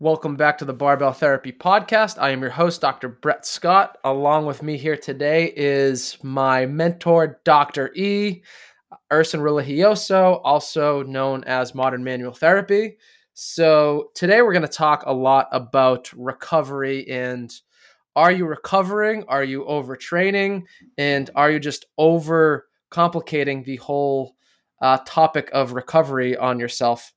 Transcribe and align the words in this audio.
Welcome 0.00 0.36
back 0.36 0.58
to 0.58 0.64
the 0.64 0.72
Barbell 0.72 1.12
Therapy 1.12 1.50
Podcast. 1.50 2.18
I 2.20 2.30
am 2.30 2.40
your 2.40 2.52
host, 2.52 2.80
Dr. 2.80 3.08
Brett 3.08 3.44
Scott. 3.44 3.98
Along 4.04 4.46
with 4.46 4.62
me 4.62 4.76
here 4.76 4.96
today 4.96 5.52
is 5.56 6.16
my 6.22 6.66
mentor, 6.66 7.40
Dr. 7.44 7.92
E. 7.96 8.44
Erson 9.10 9.40
Religioso, 9.40 10.40
also 10.44 11.02
known 11.02 11.42
as 11.42 11.74
Modern 11.74 12.04
Manual 12.04 12.32
Therapy. 12.32 12.96
So, 13.34 14.12
today 14.14 14.40
we're 14.40 14.52
going 14.52 14.62
to 14.62 14.68
talk 14.68 15.02
a 15.04 15.12
lot 15.12 15.48
about 15.50 16.12
recovery 16.12 17.08
and 17.08 17.52
are 18.14 18.30
you 18.30 18.46
recovering? 18.46 19.24
Are 19.26 19.42
you 19.42 19.64
overtraining? 19.64 20.62
And 20.96 21.28
are 21.34 21.50
you 21.50 21.58
just 21.58 21.86
over 21.98 22.68
complicating 22.88 23.64
the 23.64 23.76
whole 23.76 24.36
uh, 24.80 24.98
topic 25.04 25.50
of 25.52 25.72
recovery 25.72 26.36
on 26.36 26.60
yourself? 26.60 27.12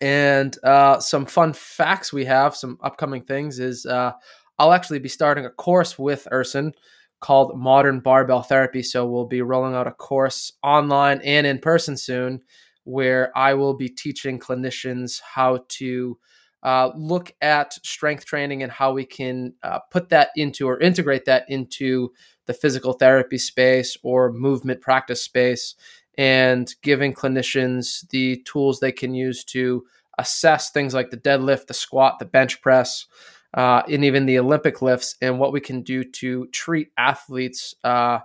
And 0.00 0.56
uh, 0.62 1.00
some 1.00 1.26
fun 1.26 1.52
facts 1.52 2.12
we 2.12 2.24
have, 2.26 2.54
some 2.54 2.78
upcoming 2.82 3.22
things 3.22 3.58
is 3.58 3.84
uh, 3.84 4.12
I'll 4.58 4.72
actually 4.72 5.00
be 5.00 5.08
starting 5.08 5.44
a 5.44 5.50
course 5.50 5.98
with 5.98 6.28
Erson 6.30 6.72
called 7.20 7.58
Modern 7.58 8.00
Barbell 8.00 8.42
Therapy. 8.42 8.82
So 8.82 9.06
we'll 9.06 9.26
be 9.26 9.42
rolling 9.42 9.74
out 9.74 9.88
a 9.88 9.92
course 9.92 10.52
online 10.62 11.20
and 11.22 11.46
in 11.46 11.58
person 11.58 11.96
soon 11.96 12.42
where 12.84 13.36
I 13.36 13.54
will 13.54 13.74
be 13.74 13.88
teaching 13.88 14.38
clinicians 14.38 15.20
how 15.20 15.64
to 15.68 16.18
uh, 16.62 16.90
look 16.96 17.32
at 17.40 17.74
strength 17.84 18.24
training 18.24 18.62
and 18.62 18.72
how 18.72 18.92
we 18.92 19.04
can 19.04 19.54
uh, 19.62 19.78
put 19.90 20.08
that 20.08 20.30
into 20.36 20.68
or 20.68 20.80
integrate 20.80 21.24
that 21.26 21.44
into 21.48 22.12
the 22.46 22.54
physical 22.54 22.94
therapy 22.94 23.38
space 23.38 23.96
or 24.02 24.32
movement 24.32 24.80
practice 24.80 25.22
space 25.22 25.74
and 26.18 26.74
giving 26.82 27.14
clinicians 27.14 28.06
the 28.10 28.42
tools 28.44 28.80
they 28.80 28.92
can 28.92 29.14
use 29.14 29.44
to 29.44 29.86
assess 30.18 30.70
things 30.70 30.92
like 30.92 31.10
the 31.10 31.16
deadlift, 31.16 31.68
the 31.68 31.74
squat, 31.74 32.18
the 32.18 32.24
bench 32.24 32.60
press, 32.60 33.06
uh, 33.54 33.82
and 33.88 34.04
even 34.04 34.26
the 34.26 34.38
Olympic 34.38 34.82
lifts, 34.82 35.16
and 35.22 35.38
what 35.38 35.52
we 35.52 35.60
can 35.60 35.82
do 35.82 36.02
to 36.02 36.46
treat 36.48 36.88
athletes 36.98 37.74
uh, 37.84 38.18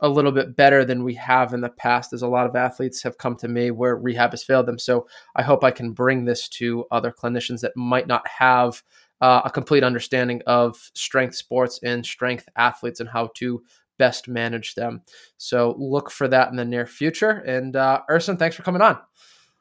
a 0.00 0.08
little 0.08 0.32
bit 0.32 0.56
better 0.56 0.84
than 0.84 1.04
we 1.04 1.14
have 1.14 1.54
in 1.54 1.60
the 1.60 1.68
past. 1.68 2.12
As 2.12 2.22
a 2.22 2.28
lot 2.28 2.46
of 2.46 2.56
athletes 2.56 3.04
have 3.04 3.18
come 3.18 3.36
to 3.36 3.48
me 3.48 3.70
where 3.70 3.96
rehab 3.96 4.32
has 4.32 4.42
failed 4.42 4.66
them. 4.66 4.80
So 4.80 5.06
I 5.36 5.42
hope 5.42 5.62
I 5.62 5.70
can 5.70 5.92
bring 5.92 6.24
this 6.24 6.48
to 6.50 6.84
other 6.90 7.12
clinicians 7.12 7.60
that 7.60 7.76
might 7.76 8.08
not 8.08 8.26
have 8.26 8.82
uh, 9.20 9.42
a 9.44 9.50
complete 9.50 9.84
understanding 9.84 10.42
of 10.48 10.90
strength 10.94 11.36
sports 11.36 11.78
and 11.84 12.04
strength 12.04 12.48
athletes 12.56 12.98
and 12.98 13.08
how 13.08 13.30
to 13.36 13.62
best 13.98 14.28
manage 14.28 14.74
them. 14.74 15.02
So 15.38 15.74
look 15.78 16.10
for 16.10 16.28
that 16.28 16.50
in 16.50 16.56
the 16.56 16.64
near 16.64 16.86
future. 16.86 17.30
And 17.30 17.76
uh, 17.76 18.00
Erson, 18.10 18.38
thanks 18.38 18.56
for 18.56 18.62
coming 18.62 18.82
on. 18.82 18.98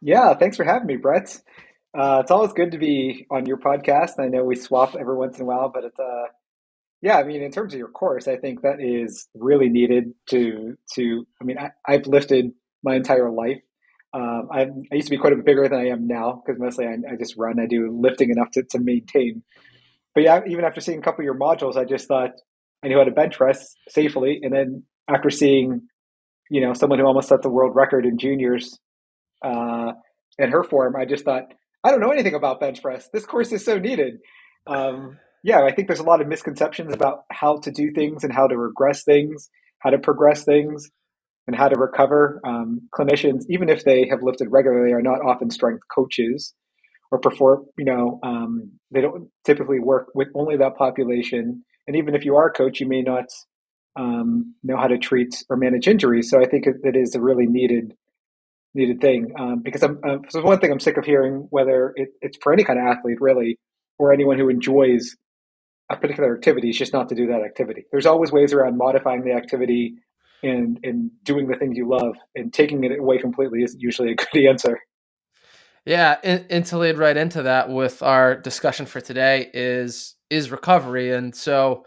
Yeah, 0.01 0.33
thanks 0.33 0.57
for 0.57 0.63
having 0.63 0.87
me, 0.87 0.97
Brett. 0.97 1.39
Uh, 1.97 2.19
it's 2.21 2.31
always 2.31 2.53
good 2.53 2.71
to 2.71 2.77
be 2.77 3.27
on 3.29 3.45
your 3.45 3.57
podcast. 3.57 4.19
I 4.19 4.27
know 4.27 4.43
we 4.43 4.55
swap 4.55 4.95
every 4.99 5.15
once 5.15 5.37
in 5.37 5.43
a 5.43 5.45
while, 5.45 5.69
but 5.73 5.83
it's 5.83 5.99
uh, 5.99 6.27
yeah. 7.01 7.17
I 7.17 7.23
mean, 7.23 7.41
in 7.41 7.51
terms 7.51 7.73
of 7.73 7.79
your 7.79 7.89
course, 7.89 8.27
I 8.27 8.37
think 8.37 8.61
that 8.61 8.79
is 8.79 9.27
really 9.35 9.69
needed 9.69 10.13
to 10.29 10.77
to. 10.93 11.27
I 11.41 11.43
mean, 11.43 11.57
I, 11.57 11.71
I've 11.85 12.07
lifted 12.07 12.51
my 12.83 12.95
entire 12.95 13.29
life. 13.29 13.61
Um, 14.13 14.49
i 14.51 14.61
I 14.61 14.95
used 14.95 15.07
to 15.07 15.11
be 15.11 15.17
quite 15.17 15.33
a 15.33 15.37
bit 15.37 15.45
bigger 15.45 15.67
than 15.67 15.79
I 15.79 15.87
am 15.87 16.07
now 16.07 16.41
because 16.45 16.59
mostly 16.59 16.85
I, 16.85 16.97
I, 17.09 17.15
just 17.17 17.37
run. 17.37 17.59
I 17.59 17.65
do 17.65 17.97
lifting 17.97 18.29
enough 18.29 18.51
to, 18.51 18.63
to 18.71 18.79
maintain. 18.79 19.43
But 20.13 20.23
yeah, 20.23 20.41
even 20.47 20.65
after 20.65 20.81
seeing 20.81 20.99
a 20.99 21.01
couple 21.01 21.21
of 21.21 21.25
your 21.25 21.39
modules, 21.39 21.77
I 21.77 21.85
just 21.85 22.07
thought 22.07 22.31
I 22.83 22.87
who 22.89 22.97
had 22.97 23.07
a 23.07 23.11
bench 23.11 23.37
press 23.37 23.75
safely. 23.89 24.39
And 24.41 24.53
then 24.53 24.83
after 25.09 25.29
seeing, 25.29 25.81
you 26.49 26.61
know, 26.61 26.73
someone 26.73 26.99
who 26.99 27.05
almost 27.05 27.29
set 27.29 27.41
the 27.41 27.49
world 27.49 27.75
record 27.75 28.05
in 28.05 28.17
juniors 28.17 28.79
uh, 29.43 29.91
in 30.39 30.51
her 30.51 30.63
form, 30.63 30.95
I 30.95 31.05
just 31.05 31.25
thought 31.25 31.53
I 31.83 31.91
don't 31.91 31.99
know 31.99 32.11
anything 32.11 32.35
about 32.35 32.59
bench 32.59 32.81
press. 32.81 33.09
This 33.11 33.25
course 33.25 33.51
is 33.51 33.65
so 33.65 33.77
needed. 33.77 34.15
Um, 34.67 35.17
yeah, 35.43 35.61
I 35.63 35.73
think 35.73 35.87
there's 35.87 35.99
a 35.99 36.03
lot 36.03 36.21
of 36.21 36.27
misconceptions 36.27 36.93
about 36.93 37.23
how 37.31 37.57
to 37.59 37.71
do 37.71 37.91
things 37.91 38.23
and 38.23 38.33
how 38.33 38.47
to 38.47 38.57
regress 38.57 39.03
things, 39.03 39.49
how 39.79 39.89
to 39.89 39.97
progress 39.97 40.43
things, 40.43 40.89
and 41.47 41.55
how 41.55 41.67
to 41.67 41.79
recover. 41.79 42.39
Um, 42.45 42.87
clinicians, 42.93 43.45
even 43.49 43.69
if 43.69 43.83
they 43.83 44.07
have 44.09 44.21
lifted 44.21 44.49
regularly, 44.51 44.93
are 44.93 45.01
not 45.01 45.21
often 45.25 45.49
strength 45.49 45.81
coaches 45.93 46.53
or 47.11 47.19
perform. 47.19 47.65
You 47.77 47.85
know, 47.85 48.19
um, 48.23 48.73
they 48.91 49.01
don't 49.01 49.29
typically 49.43 49.79
work 49.79 50.09
with 50.13 50.27
only 50.35 50.57
that 50.57 50.75
population. 50.77 51.63
And 51.91 51.97
even 51.97 52.15
if 52.15 52.23
you 52.23 52.37
are 52.37 52.47
a 52.47 52.53
coach, 52.53 52.79
you 52.79 52.87
may 52.87 53.01
not 53.01 53.25
um, 53.97 54.55
know 54.63 54.77
how 54.77 54.87
to 54.87 54.97
treat 54.97 55.43
or 55.49 55.57
manage 55.57 55.89
injuries. 55.89 56.29
So 56.29 56.41
I 56.41 56.45
think 56.45 56.65
it 56.65 56.95
is 56.95 57.15
a 57.15 57.21
really 57.21 57.47
needed 57.47 57.95
needed 58.73 59.01
thing 59.01 59.33
um, 59.37 59.59
because 59.61 59.83
I'm 59.83 59.99
uh, 60.07 60.19
so 60.29 60.41
one 60.41 60.57
thing 60.59 60.71
I'm 60.71 60.79
sick 60.79 60.95
of 60.95 61.03
hearing 61.03 61.47
whether 61.49 61.91
it, 61.97 62.11
it's 62.21 62.37
for 62.41 62.53
any 62.53 62.63
kind 62.63 62.79
of 62.79 62.85
athlete 62.85 63.17
really 63.19 63.59
or 63.99 64.13
anyone 64.13 64.39
who 64.39 64.47
enjoys 64.47 65.17
a 65.89 65.97
particular 65.97 66.33
activity 66.33 66.69
is 66.69 66.77
just 66.77 66.93
not 66.93 67.09
to 67.09 67.15
do 67.15 67.27
that 67.27 67.41
activity. 67.41 67.83
There's 67.91 68.05
always 68.05 68.31
ways 68.31 68.53
around 68.53 68.77
modifying 68.77 69.25
the 69.25 69.33
activity 69.33 69.95
and 70.43 70.79
and 70.83 71.11
doing 71.25 71.49
the 71.49 71.57
things 71.57 71.75
you 71.75 71.89
love 71.89 72.15
and 72.35 72.53
taking 72.53 72.85
it 72.85 72.97
away 72.97 73.17
completely 73.17 73.63
isn't 73.63 73.81
usually 73.81 74.13
a 74.13 74.15
good 74.33 74.45
answer. 74.45 74.79
Yeah, 75.85 76.15
to 76.15 76.77
lead 76.77 76.97
right 76.97 77.17
into 77.17 77.43
that 77.43 77.69
with 77.69 78.03
our 78.03 78.35
discussion 78.35 78.85
for 78.85 79.01
today 79.01 79.49
is 79.53 80.15
is 80.29 80.51
recovery, 80.51 81.11
and 81.11 81.35
so 81.35 81.85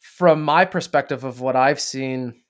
from 0.00 0.42
my 0.42 0.64
perspective 0.64 1.24
of 1.24 1.40
what 1.40 1.56
I've 1.56 1.80
seen 1.80 2.42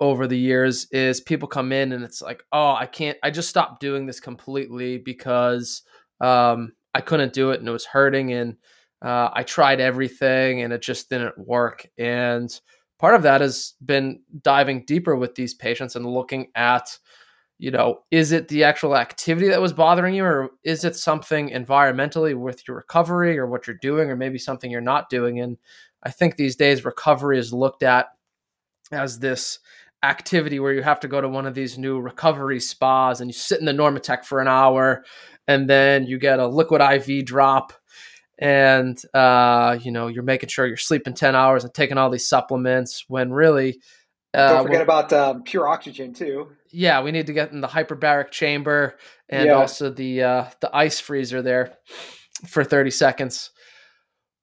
over 0.00 0.26
the 0.26 0.38
years 0.38 0.86
is 0.90 1.20
people 1.20 1.48
come 1.48 1.72
in 1.72 1.92
and 1.92 2.04
it's 2.04 2.22
like, 2.22 2.42
oh, 2.52 2.74
I 2.74 2.86
can't, 2.86 3.18
I 3.22 3.30
just 3.30 3.48
stopped 3.48 3.80
doing 3.80 4.06
this 4.06 4.20
completely 4.20 4.98
because 4.98 5.82
um, 6.20 6.72
I 6.94 7.00
couldn't 7.00 7.32
do 7.32 7.50
it 7.50 7.60
and 7.60 7.68
it 7.68 7.72
was 7.72 7.84
hurting 7.84 8.32
and 8.32 8.56
uh, 9.02 9.30
I 9.32 9.42
tried 9.42 9.80
everything 9.80 10.62
and 10.62 10.72
it 10.72 10.82
just 10.82 11.10
didn't 11.10 11.36
work. 11.38 11.86
And 11.98 12.48
part 12.98 13.14
of 13.14 13.22
that 13.22 13.40
has 13.40 13.74
been 13.84 14.22
diving 14.42 14.84
deeper 14.86 15.16
with 15.16 15.34
these 15.34 15.54
patients 15.54 15.96
and 15.96 16.06
looking 16.06 16.48
at, 16.54 16.96
you 17.58 17.72
know, 17.72 18.00
is 18.10 18.30
it 18.30 18.48
the 18.48 18.64
actual 18.64 18.96
activity 18.96 19.48
that 19.48 19.60
was 19.60 19.72
bothering 19.72 20.14
you, 20.14 20.24
or 20.24 20.50
is 20.64 20.84
it 20.84 20.96
something 20.96 21.50
environmentally 21.50 22.38
with 22.38 22.66
your 22.66 22.76
recovery 22.76 23.36
or 23.38 23.46
what 23.46 23.66
you're 23.66 23.76
doing, 23.76 24.10
or 24.10 24.16
maybe 24.16 24.38
something 24.38 24.70
you're 24.70 24.80
not 24.80 25.10
doing? 25.10 25.40
And 25.40 25.58
I 26.02 26.10
think 26.10 26.36
these 26.36 26.56
days 26.56 26.84
recovery 26.84 27.38
is 27.38 27.52
looked 27.52 27.82
at 27.82 28.06
as 28.92 29.18
this 29.18 29.58
activity 30.02 30.60
where 30.60 30.72
you 30.72 30.82
have 30.82 31.00
to 31.00 31.08
go 31.08 31.20
to 31.20 31.28
one 31.28 31.46
of 31.46 31.54
these 31.54 31.76
new 31.76 31.98
recovery 31.98 32.60
spas 32.60 33.20
and 33.20 33.28
you 33.28 33.34
sit 33.34 33.58
in 33.58 33.66
the 33.66 33.72
Normatec 33.72 34.24
for 34.24 34.40
an 34.40 34.46
hour 34.46 35.04
and 35.48 35.68
then 35.68 36.06
you 36.06 36.18
get 36.18 36.38
a 36.38 36.46
liquid 36.46 36.80
IV 36.80 37.24
drop 37.24 37.72
and 38.38 39.02
uh, 39.14 39.76
you 39.82 39.90
know 39.90 40.06
you're 40.06 40.22
making 40.22 40.48
sure 40.48 40.66
you're 40.66 40.76
sleeping 40.76 41.14
10 41.14 41.34
hours 41.34 41.64
and 41.64 41.74
taking 41.74 41.98
all 41.98 42.10
these 42.10 42.28
supplements 42.28 43.04
when 43.08 43.32
really 43.32 43.80
uh, 44.38 44.52
don't 44.54 44.66
forget 44.66 44.82
about 44.82 45.12
um, 45.12 45.42
pure 45.42 45.68
oxygen 45.68 46.12
too. 46.12 46.48
Yeah 46.70 47.02
we 47.02 47.12
need 47.12 47.26
to 47.26 47.32
get 47.32 47.52
in 47.52 47.60
the 47.60 47.68
hyperbaric 47.68 48.30
chamber 48.30 48.98
and 49.28 49.46
yeah. 49.46 49.52
also 49.52 49.90
the 49.90 50.22
uh, 50.22 50.44
the 50.60 50.74
ice 50.74 51.00
freezer 51.00 51.42
there 51.42 51.76
for 52.46 52.64
30 52.64 52.90
seconds. 52.90 53.50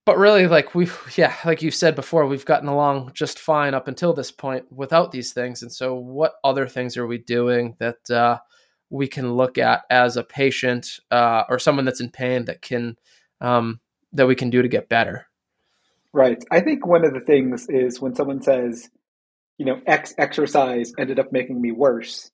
But 0.05 0.17
really 0.17 0.47
like 0.47 0.75
we 0.75 0.87
yeah 1.15 1.35
like 1.45 1.61
you 1.61 1.71
said 1.71 1.95
before 1.95 2.25
we've 2.27 2.45
gotten 2.45 2.67
along 2.67 3.11
just 3.13 3.39
fine 3.39 3.73
up 3.73 3.87
until 3.87 4.13
this 4.13 4.31
point 4.31 4.65
without 4.71 5.11
these 5.11 5.33
things. 5.33 5.61
And 5.61 5.71
so 5.71 5.95
what 5.95 6.33
other 6.43 6.67
things 6.67 6.97
are 6.97 7.07
we 7.07 7.17
doing 7.17 7.75
that 7.79 8.09
uh, 8.09 8.39
we 8.89 9.07
can 9.07 9.33
look 9.33 9.57
at 9.57 9.83
as 9.89 10.17
a 10.17 10.23
patient 10.23 10.99
uh, 11.11 11.43
or 11.49 11.59
someone 11.59 11.85
that's 11.85 12.01
in 12.01 12.09
pain 12.09 12.45
that 12.45 12.61
can 12.61 12.97
um, 13.41 13.79
that 14.13 14.27
we 14.27 14.35
can 14.35 14.49
do 14.49 14.61
to 14.61 14.67
get 14.67 14.89
better? 14.89 15.27
Right. 16.13 16.41
I 16.49 16.61
think 16.61 16.85
one 16.85 17.03
of 17.03 17.13
the 17.13 17.19
things 17.19 17.67
is 17.67 17.99
when 17.99 18.15
someone 18.15 18.41
says 18.41 18.89
you 19.57 19.65
know 19.65 19.79
x 19.87 20.13
exercise 20.17 20.93
ended 20.97 21.19
up 21.19 21.31
making 21.31 21.59
me 21.61 21.71
worse 21.71 22.31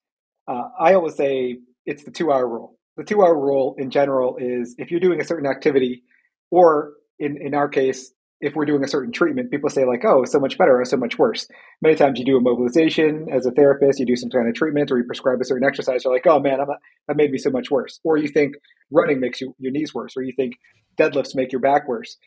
uh, 0.47 0.69
i 0.79 0.93
always 0.93 1.15
say 1.15 1.57
it's 1.85 2.03
the 2.03 2.11
two 2.11 2.31
hour 2.31 2.47
rule 2.47 2.77
the 2.97 3.03
two 3.03 3.21
hour 3.21 3.37
rule 3.37 3.75
in 3.77 3.89
general 3.89 4.37
is 4.37 4.75
if 4.77 4.91
you're 4.91 4.99
doing 4.99 5.21
a 5.21 5.25
certain 5.25 5.49
activity 5.49 6.03
or 6.51 6.93
in, 7.19 7.37
in 7.37 7.53
our 7.53 7.69
case, 7.69 8.11
if 8.41 8.55
we're 8.55 8.66
doing 8.66 8.84
a 8.84 8.87
certain 8.87 9.13
treatment, 9.13 9.51
people 9.51 9.69
say 9.69 9.85
like, 9.85 10.03
"Oh, 10.03 10.25
so 10.25 10.40
much 10.40 10.57
better 10.57 10.81
or 10.81 10.85
so 10.85 10.97
much 10.97 11.19
worse." 11.19 11.47
Many 11.81 11.96
times 11.96 12.17
you 12.17 12.25
do 12.25 12.37
a 12.37 12.41
mobilization 12.41 13.28
as 13.31 13.46
a 13.46 13.51
therapist, 13.51 13.99
you 13.99 14.05
do 14.05 14.16
some 14.16 14.31
kind 14.31 14.47
of 14.47 14.55
treatment, 14.55 14.91
or 14.91 14.97
you 14.97 15.03
prescribe 15.03 15.40
a 15.40 15.46
certain 15.46 15.67
exercise. 15.67 16.03
You're 16.03 16.13
like, 16.13 16.25
"Oh 16.25 16.40
man, 16.40 16.59
I'm 16.59 16.69
a, 16.69 16.78
that 17.07 17.17
made 17.17 17.31
me 17.31 17.37
so 17.37 17.51
much 17.51 17.69
worse," 17.69 17.99
or 18.03 18.17
you 18.17 18.28
think 18.28 18.55
running 18.90 19.19
makes 19.19 19.40
you, 19.41 19.55
your 19.59 19.72
knees 19.72 19.93
worse, 19.93 20.17
or 20.17 20.23
you 20.23 20.34
think 20.35 20.55
deadlifts 20.97 21.35
make 21.35 21.51
your 21.51 21.61
back 21.61 21.87
worse. 21.87 22.17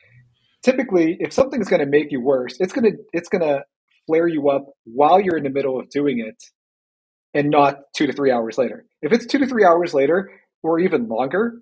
Typically, 0.62 1.16
if 1.18 1.32
something's 1.32 1.68
going 1.68 1.80
to 1.80 1.86
make 1.86 2.12
you 2.12 2.20
worse, 2.20 2.56
it's 2.60 2.72
going 2.72 2.92
to 2.92 2.96
it's 3.12 3.28
going 3.28 3.42
to 3.42 3.64
flare 4.06 4.28
you 4.28 4.50
up 4.50 4.66
while 4.84 5.20
you're 5.20 5.38
in 5.38 5.44
the 5.44 5.50
middle 5.50 5.80
of 5.80 5.90
doing 5.90 6.20
it, 6.20 6.36
and 7.34 7.50
not 7.50 7.78
two 7.96 8.06
to 8.06 8.12
three 8.12 8.30
hours 8.32 8.58
later. 8.58 8.86
If 9.02 9.12
it's 9.12 9.26
two 9.26 9.38
to 9.38 9.46
three 9.46 9.64
hours 9.64 9.94
later, 9.94 10.30
or 10.62 10.80
even 10.80 11.08
longer, 11.08 11.54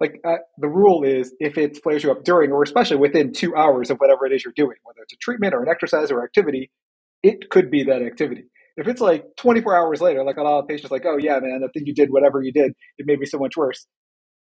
like 0.00 0.20
uh, 0.26 0.36
the 0.58 0.68
rule 0.68 1.04
is 1.04 1.34
if 1.40 1.56
it 1.56 1.82
flares 1.82 2.02
you 2.04 2.10
up 2.10 2.24
during 2.24 2.52
or 2.52 2.62
especially 2.62 2.96
within 2.98 3.32
two 3.32 3.56
hours 3.56 3.90
of 3.90 3.98
whatever 3.98 4.26
it 4.26 4.32
is 4.32 4.44
you're 4.44 4.52
doing, 4.54 4.76
whether 4.84 5.00
it's 5.02 5.14
a 5.14 5.16
treatment 5.16 5.54
or 5.54 5.62
an 5.62 5.68
exercise 5.68 6.10
or 6.10 6.22
activity, 6.22 6.70
it 7.22 7.50
could 7.50 7.70
be 7.70 7.84
that 7.84 8.02
activity. 8.02 8.44
If 8.76 8.88
it's 8.88 9.00
like 9.02 9.24
24 9.38 9.76
hours 9.76 10.00
later, 10.02 10.24
like 10.24 10.38
a 10.38 10.42
lot 10.42 10.60
of 10.60 10.68
patients 10.68 10.92
like, 10.92 11.04
oh 11.06 11.18
yeah, 11.18 11.38
man, 11.40 11.62
I 11.64 11.68
think 11.74 11.86
you 11.88 11.94
did 11.94 12.10
whatever 12.10 12.42
you 12.42 12.52
did, 12.52 12.72
it 12.98 13.06
made 13.06 13.20
me 13.20 13.26
so 13.26 13.38
much 13.38 13.56
worse. 13.56 13.86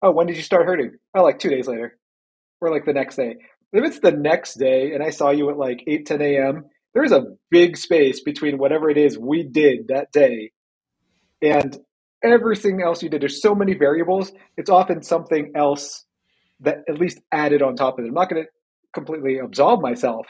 Oh, 0.03 0.13
when 0.13 0.27
did 0.29 0.37
you 0.37 0.43
start 0.43 0.67
hurting? 0.67 0.93
Oh, 1.17 1.25
like 1.25 1.39
two 1.41 1.51
days 1.51 1.69
later, 1.69 1.99
or 2.61 2.71
like 2.71 2.87
the 2.87 2.95
next 2.95 3.17
day. 3.17 3.37
If 3.73 3.85
it's 3.85 4.01
the 4.01 4.13
next 4.13 4.55
day 4.57 4.93
and 4.95 5.03
I 5.03 5.11
saw 5.11 5.31
you 5.31 5.51
at 5.51 5.59
like 5.59 5.83
8, 5.87 6.07
10 6.07 6.23
a.m., 6.23 6.65
there's 6.95 7.13
a 7.13 7.27
big 7.51 7.77
space 7.77 8.21
between 8.21 8.59
whatever 8.59 8.91
it 8.91 8.99
is 8.99 9.19
we 9.19 9.43
did 9.43 9.89
that 9.89 10.13
day 10.13 10.51
and 11.43 11.79
everything 12.23 12.83
else 12.83 13.03
you 13.03 13.09
did. 13.09 13.23
There's 13.23 13.43
so 13.43 13.55
many 13.55 13.75
variables. 13.75 14.33
It's 14.57 14.71
often 14.71 15.03
something 15.03 15.53
else 15.55 16.05
that 16.61 16.85
at 16.89 16.99
least 16.99 17.21
added 17.33 17.63
on 17.63 17.77
top 17.77 17.99
of 17.99 18.05
it. 18.05 18.09
I'm 18.09 18.15
not 18.15 18.29
going 18.29 18.45
to 18.45 18.51
completely 18.93 19.39
absolve 19.39 19.81
myself 19.81 20.27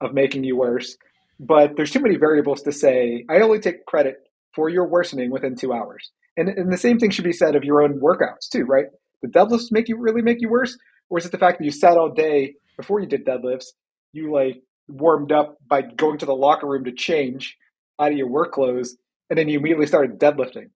of 0.00 0.14
making 0.14 0.44
you 0.44 0.56
worse, 0.56 0.96
but 1.38 1.76
there's 1.76 1.90
too 1.90 2.00
many 2.00 2.16
variables 2.16 2.62
to 2.62 2.72
say, 2.72 3.24
I 3.28 3.40
only 3.40 3.58
take 3.58 3.84
credit 3.84 4.16
for 4.54 4.68
your 4.68 4.86
worsening 4.86 5.30
within 5.30 5.56
two 5.56 5.72
hours. 5.72 6.10
And, 6.36 6.48
and 6.48 6.72
the 6.72 6.78
same 6.78 6.98
thing 6.98 7.10
should 7.10 7.24
be 7.24 7.32
said 7.32 7.56
of 7.56 7.64
your 7.64 7.82
own 7.82 8.00
workouts 8.00 8.48
too, 8.50 8.64
right? 8.64 8.86
The 9.22 9.28
deadlifts 9.28 9.70
make 9.70 9.88
you 9.88 9.98
really 9.98 10.22
make 10.22 10.40
you 10.40 10.48
worse? 10.48 10.78
Or 11.10 11.18
is 11.18 11.26
it 11.26 11.32
the 11.32 11.38
fact 11.38 11.58
that 11.58 11.64
you 11.64 11.70
sat 11.70 11.96
all 11.96 12.10
day 12.10 12.54
before 12.76 13.00
you 13.00 13.06
did 13.06 13.26
deadlifts, 13.26 13.66
you 14.12 14.32
like 14.32 14.62
warmed 14.88 15.32
up 15.32 15.58
by 15.66 15.82
going 15.82 16.18
to 16.18 16.26
the 16.26 16.34
locker 16.34 16.66
room 16.66 16.84
to 16.84 16.92
change 16.92 17.56
out 17.98 18.12
of 18.12 18.18
your 18.18 18.28
work 18.28 18.52
clothes, 18.52 18.96
and 19.30 19.38
then 19.38 19.48
you 19.48 19.58
immediately 19.58 19.86
started 19.86 20.18
deadlifting? 20.18 20.70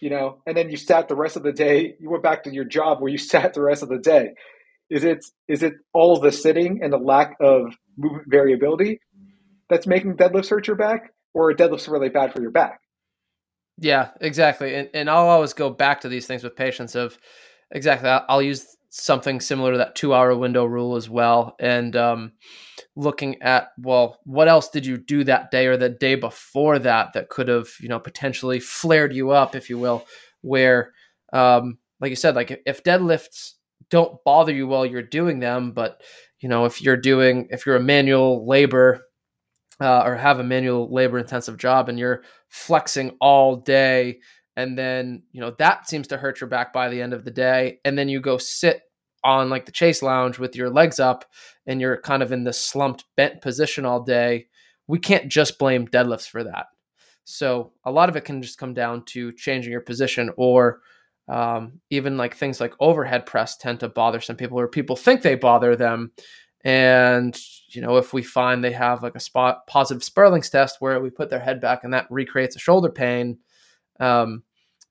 You 0.00 0.10
know, 0.10 0.42
and 0.46 0.56
then 0.56 0.68
you 0.68 0.76
sat 0.76 1.08
the 1.08 1.14
rest 1.14 1.36
of 1.36 1.42
the 1.44 1.52
day, 1.52 1.94
you 2.00 2.10
went 2.10 2.24
back 2.24 2.44
to 2.44 2.52
your 2.52 2.64
job 2.64 3.00
where 3.00 3.10
you 3.10 3.18
sat 3.32 3.54
the 3.54 3.62
rest 3.62 3.82
of 3.82 3.88
the 3.88 3.98
day. 3.98 4.30
Is 4.90 5.04
it 5.04 5.24
is 5.48 5.62
it 5.62 5.74
all 5.94 6.20
the 6.20 6.32
sitting 6.32 6.80
and 6.82 6.92
the 6.92 6.98
lack 6.98 7.36
of 7.40 7.74
movement 7.96 8.26
variability 8.28 9.00
that's 9.70 9.86
making 9.86 10.16
deadlifts 10.16 10.50
hurt 10.50 10.66
your 10.66 10.76
back, 10.76 11.12
or 11.32 11.50
are 11.50 11.54
deadlifts 11.54 11.90
really 11.90 12.10
bad 12.10 12.32
for 12.32 12.42
your 12.42 12.50
back? 12.50 12.80
Yeah, 13.78 14.10
exactly. 14.20 14.74
And 14.74 14.90
and 14.92 15.08
I'll 15.08 15.28
always 15.28 15.54
go 15.54 15.70
back 15.70 16.02
to 16.02 16.08
these 16.08 16.26
things 16.26 16.44
with 16.44 16.56
patients 16.56 16.94
of 16.94 17.18
exactly. 17.70 18.10
I'll 18.28 18.42
use 18.42 18.66
something 18.94 19.40
similar 19.40 19.72
to 19.72 19.78
that 19.78 19.94
two 19.94 20.12
hour 20.12 20.36
window 20.36 20.64
rule 20.66 20.96
as 20.96 21.08
well, 21.08 21.56
and 21.58 21.96
um, 21.96 22.32
looking 22.94 23.40
at 23.42 23.68
well, 23.78 24.20
what 24.24 24.48
else 24.48 24.68
did 24.68 24.84
you 24.86 24.98
do 24.98 25.24
that 25.24 25.50
day 25.50 25.66
or 25.66 25.76
the 25.76 25.88
day 25.88 26.14
before 26.14 26.78
that 26.78 27.14
that 27.14 27.28
could 27.30 27.48
have 27.48 27.68
you 27.80 27.88
know 27.88 27.98
potentially 27.98 28.60
flared 28.60 29.12
you 29.14 29.30
up, 29.30 29.54
if 29.54 29.70
you 29.70 29.78
will, 29.78 30.06
where 30.42 30.92
um, 31.32 31.78
like 32.00 32.10
you 32.10 32.16
said, 32.16 32.34
like 32.36 32.62
if 32.66 32.84
deadlifts 32.84 33.52
don't 33.90 34.22
bother 34.24 34.52
you 34.52 34.66
while 34.66 34.86
you're 34.86 35.02
doing 35.02 35.40
them, 35.40 35.72
but 35.72 36.02
you 36.40 36.48
know 36.48 36.66
if 36.66 36.82
you're 36.82 36.96
doing 36.96 37.48
if 37.50 37.64
you're 37.64 37.76
a 37.76 37.80
manual 37.80 38.46
labor 38.46 39.06
uh, 39.80 40.02
or 40.04 40.16
have 40.16 40.38
a 40.38 40.44
manual 40.44 40.92
labor 40.92 41.18
intensive 41.18 41.56
job 41.56 41.88
and 41.88 41.98
you're 41.98 42.22
flexing 42.48 43.16
all 43.20 43.56
day 43.56 44.18
and 44.56 44.76
then 44.76 45.22
you 45.32 45.40
know 45.40 45.54
that 45.58 45.88
seems 45.88 46.08
to 46.08 46.18
hurt 46.18 46.40
your 46.40 46.48
back 46.48 46.72
by 46.72 46.88
the 46.88 47.00
end 47.00 47.12
of 47.12 47.24
the 47.24 47.30
day. 47.30 47.78
And 47.84 47.98
then 47.98 48.08
you 48.08 48.20
go 48.20 48.38
sit 48.38 48.82
on 49.24 49.50
like 49.50 49.66
the 49.66 49.74
chaise 49.74 50.02
lounge 50.02 50.38
with 50.38 50.56
your 50.56 50.70
legs 50.70 50.98
up 50.98 51.24
and 51.66 51.80
you're 51.80 52.00
kind 52.00 52.22
of 52.22 52.32
in 52.32 52.44
this 52.44 52.60
slumped 52.60 53.04
bent 53.16 53.40
position 53.40 53.84
all 53.84 54.02
day. 54.02 54.46
We 54.88 54.98
can't 54.98 55.28
just 55.28 55.58
blame 55.58 55.86
deadlifts 55.86 56.28
for 56.28 56.44
that. 56.44 56.66
So 57.24 57.72
a 57.84 57.92
lot 57.92 58.08
of 58.08 58.16
it 58.16 58.24
can 58.24 58.42
just 58.42 58.58
come 58.58 58.74
down 58.74 59.04
to 59.06 59.32
changing 59.32 59.70
your 59.70 59.80
position 59.80 60.30
or 60.36 60.80
um, 61.28 61.80
even 61.88 62.16
like 62.16 62.36
things 62.36 62.60
like 62.60 62.74
overhead 62.80 63.26
press 63.26 63.56
tend 63.56 63.80
to 63.80 63.88
bother 63.88 64.20
some 64.20 64.36
people 64.36 64.58
or 64.58 64.66
people 64.66 64.96
think 64.96 65.22
they 65.22 65.36
bother 65.36 65.76
them. 65.76 66.10
And 66.64 67.38
you 67.68 67.80
know 67.80 67.96
if 67.96 68.12
we 68.12 68.22
find 68.22 68.62
they 68.62 68.72
have 68.72 69.02
like 69.02 69.14
a 69.14 69.20
spot 69.20 69.66
positive 69.66 70.02
Spurling's 70.02 70.50
test 70.50 70.76
where 70.80 71.00
we 71.00 71.10
put 71.10 71.30
their 71.30 71.40
head 71.40 71.60
back 71.60 71.84
and 71.84 71.92
that 71.92 72.06
recreates 72.10 72.56
a 72.56 72.60
shoulder 72.60 72.90
pain 72.90 73.38
um, 74.02 74.42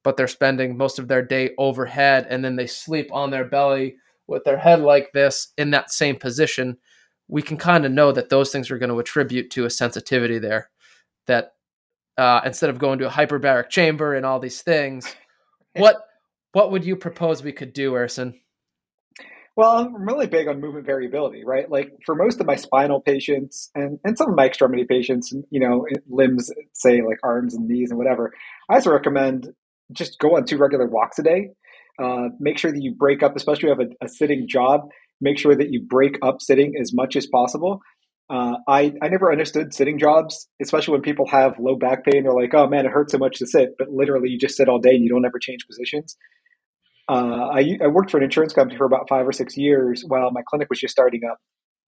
but 0.04 0.18
they're 0.18 0.28
spending 0.28 0.78
most 0.78 0.98
of 0.98 1.08
their 1.08 1.22
day 1.22 1.52
overhead 1.58 2.26
and 2.30 2.44
then 2.44 2.56
they 2.56 2.66
sleep 2.66 3.10
on 3.12 3.30
their 3.30 3.46
belly 3.46 3.98
with 4.28 4.44
their 4.46 4.58
head 4.58 4.80
like 4.82 5.12
this 5.14 5.50
in 5.58 5.72
that 5.72 5.92
same 5.92 6.16
position. 6.16 6.78
We 7.28 7.42
can 7.42 7.58
kind 7.58 7.86
of 7.86 7.92
know 7.92 8.12
that 8.12 8.30
those 8.30 8.52
things 8.52 8.72
are 8.72 8.80
going 8.80 8.90
to 8.90 9.00
attribute 9.00 9.52
to 9.52 9.66
a 9.66 9.70
sensitivity 9.70 10.40
there 10.40 10.70
that 11.28 11.54
uh, 12.18 12.42
instead 12.46 12.70
of 12.70 12.80
going 12.80 13.00
to 13.00 13.08
a 13.08 13.12
hyperbaric 13.12 13.70
chamber 13.70 14.16
and 14.16 14.26
all 14.26 14.40
these 14.40 14.62
things 14.62 15.16
what 15.76 16.02
what 16.52 16.72
would 16.72 16.84
you 16.84 16.96
propose 16.96 17.42
we 17.42 17.54
could 17.54 17.74
do 17.74 17.94
erson 17.94 18.40
well, 19.58 19.78
I'm 19.78 20.08
really 20.08 20.28
big 20.28 20.48
on 20.48 20.62
movement 20.62 20.86
variability, 20.86 21.44
right? 21.44 21.70
Like 21.70 21.92
for 22.06 22.16
most 22.16 22.40
of 22.40 22.46
my 22.46 22.56
spinal 22.56 23.02
patients 23.02 23.70
and, 23.76 24.00
and 24.04 24.18
some 24.18 24.30
of 24.30 24.36
my 24.36 24.46
extremity 24.46 24.86
patients, 24.86 25.34
you 25.50 25.60
know, 25.60 25.86
limbs, 26.10 26.50
say 26.74 27.02
like 27.02 27.18
arms 27.24 27.54
and 27.54 27.68
knees 27.68 27.90
and 27.90 27.98
whatever, 27.98 28.34
I 28.70 28.76
also 28.76 28.92
recommend 28.92 29.50
just 29.92 30.20
go 30.20 30.38
on 30.38 30.46
two 30.46 30.58
regular 30.58 30.88
walks 30.88 31.20
a 31.20 31.24
day. 31.24 31.50
Uh, 32.02 32.30
make 32.40 32.58
sure 32.58 32.72
that 32.72 32.82
you 32.82 32.96
break 32.96 33.22
up, 33.22 33.36
especially 33.36 33.70
if 33.70 33.78
you 33.78 33.82
have 33.82 33.92
a, 34.02 34.06
a, 34.06 34.08
sitting 34.08 34.48
job, 34.48 34.90
make 35.20 35.38
sure 35.38 35.56
that 35.56 35.72
you 35.72 35.82
break 35.82 36.18
up 36.24 36.42
sitting 36.42 36.74
as 36.80 36.94
much 36.94 37.16
as 37.16 37.28
possible. 37.28 37.82
Uh, 38.30 38.56
I, 38.68 38.94
I 39.02 39.10
never 39.10 39.30
understood 39.32 39.74
sitting 39.74 40.00
jobs, 40.00 40.48
especially 40.62 40.94
when 40.94 41.02
people 41.02 41.28
have 41.28 41.60
low 41.60 41.76
back 41.76 42.06
pain. 42.06 42.24
They're 42.24 42.34
like, 42.34 42.54
oh 42.54 42.66
man, 42.68 42.86
it 42.86 42.92
hurts 42.92 43.12
so 43.12 43.18
much 43.18 43.40
to 43.40 43.46
sit, 43.46 43.76
but 43.78 43.90
literally 43.90 44.30
you 44.30 44.40
just 44.40 44.56
sit 44.56 44.70
all 44.70 44.80
day 44.80 44.96
and 44.96 45.04
you 45.04 45.10
don't 45.10 45.26
ever 45.26 45.38
change 45.38 45.68
positions. 45.68 46.16
Uh, 47.12 47.50
I, 47.54 47.78
I 47.84 47.88
worked 47.88 48.10
for 48.10 48.18
an 48.18 48.24
insurance 48.24 48.54
company 48.54 48.78
for 48.78 48.86
about 48.86 49.10
five 49.10 49.28
or 49.28 49.34
six 49.34 49.58
years 49.58 50.04
while 50.08 50.32
my 50.32 50.42
clinic 50.48 50.70
was 50.70 50.80
just 50.80 50.94
starting 50.94 51.22
up. 51.30 51.38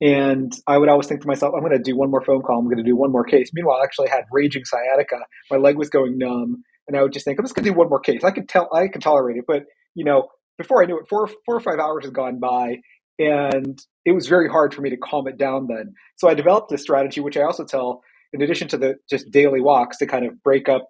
And 0.02 0.52
I 0.68 0.78
would 0.78 0.90
always 0.90 1.08
think 1.08 1.22
to 1.22 1.28
myself, 1.28 1.54
I'm 1.56 1.62
going 1.62 1.72
to 1.72 1.80
do 1.80 1.96
one 1.96 2.12
more 2.12 2.22
phone 2.22 2.42
call. 2.42 2.60
I'm 2.60 2.66
going 2.66 2.76
to 2.78 2.84
do 2.84 2.98
one 2.98 3.12
more 3.12 3.24
case. 3.24 3.52
Meanwhile, 3.54 3.78
I 3.82 3.86
actually 3.86 4.10
had 4.10 4.26
raging 4.34 4.66
sciatica. 4.66 5.20
My 5.50 5.56
leg 5.56 5.78
was 5.78 5.90
going 5.90 6.18
numb. 6.18 6.64
And 6.90 6.98
I 6.98 7.02
would 7.02 7.14
just 7.14 7.24
think, 7.24 7.40
I'm 7.40 7.46
just 7.46 7.56
going 7.56 7.64
to 7.64 7.72
do 7.72 7.78
one 7.78 7.88
more 7.88 8.02
case. 8.02 8.26
I 8.26 8.32
could 8.32 8.50
tell, 8.50 8.68
I 8.74 8.90
could 8.90 9.02
tolerate 9.02 9.38
it. 9.38 9.46
But, 9.48 9.64
you 9.96 10.04
know, 10.04 10.28
before 10.58 10.84
I 10.84 10.88
knew 10.88 11.00
it, 11.00 11.08
four, 11.08 11.30
four 11.46 11.56
or 11.56 11.62
five 11.62 11.80
hours 11.80 12.04
had 12.04 12.14
gone 12.14 12.40
by. 12.42 12.80
And 13.18 13.80
it 14.04 14.12
was 14.12 14.28
very 14.28 14.50
hard 14.50 14.74
for 14.74 14.82
me 14.82 14.90
to 14.90 14.98
calm 14.98 15.30
it 15.30 15.38
down 15.38 15.68
then. 15.70 15.94
So 16.18 16.28
I 16.28 16.34
developed 16.34 16.70
this 16.70 16.82
strategy, 16.82 17.22
which 17.22 17.38
I 17.38 17.44
also 17.44 17.64
tell, 17.64 18.02
in 18.34 18.42
addition 18.42 18.68
to 18.70 18.78
the 18.78 18.96
just 19.10 19.32
daily 19.32 19.62
walks, 19.62 20.00
to 20.00 20.06
kind 20.06 20.26
of 20.26 20.44
break 20.44 20.68
up 20.68 20.90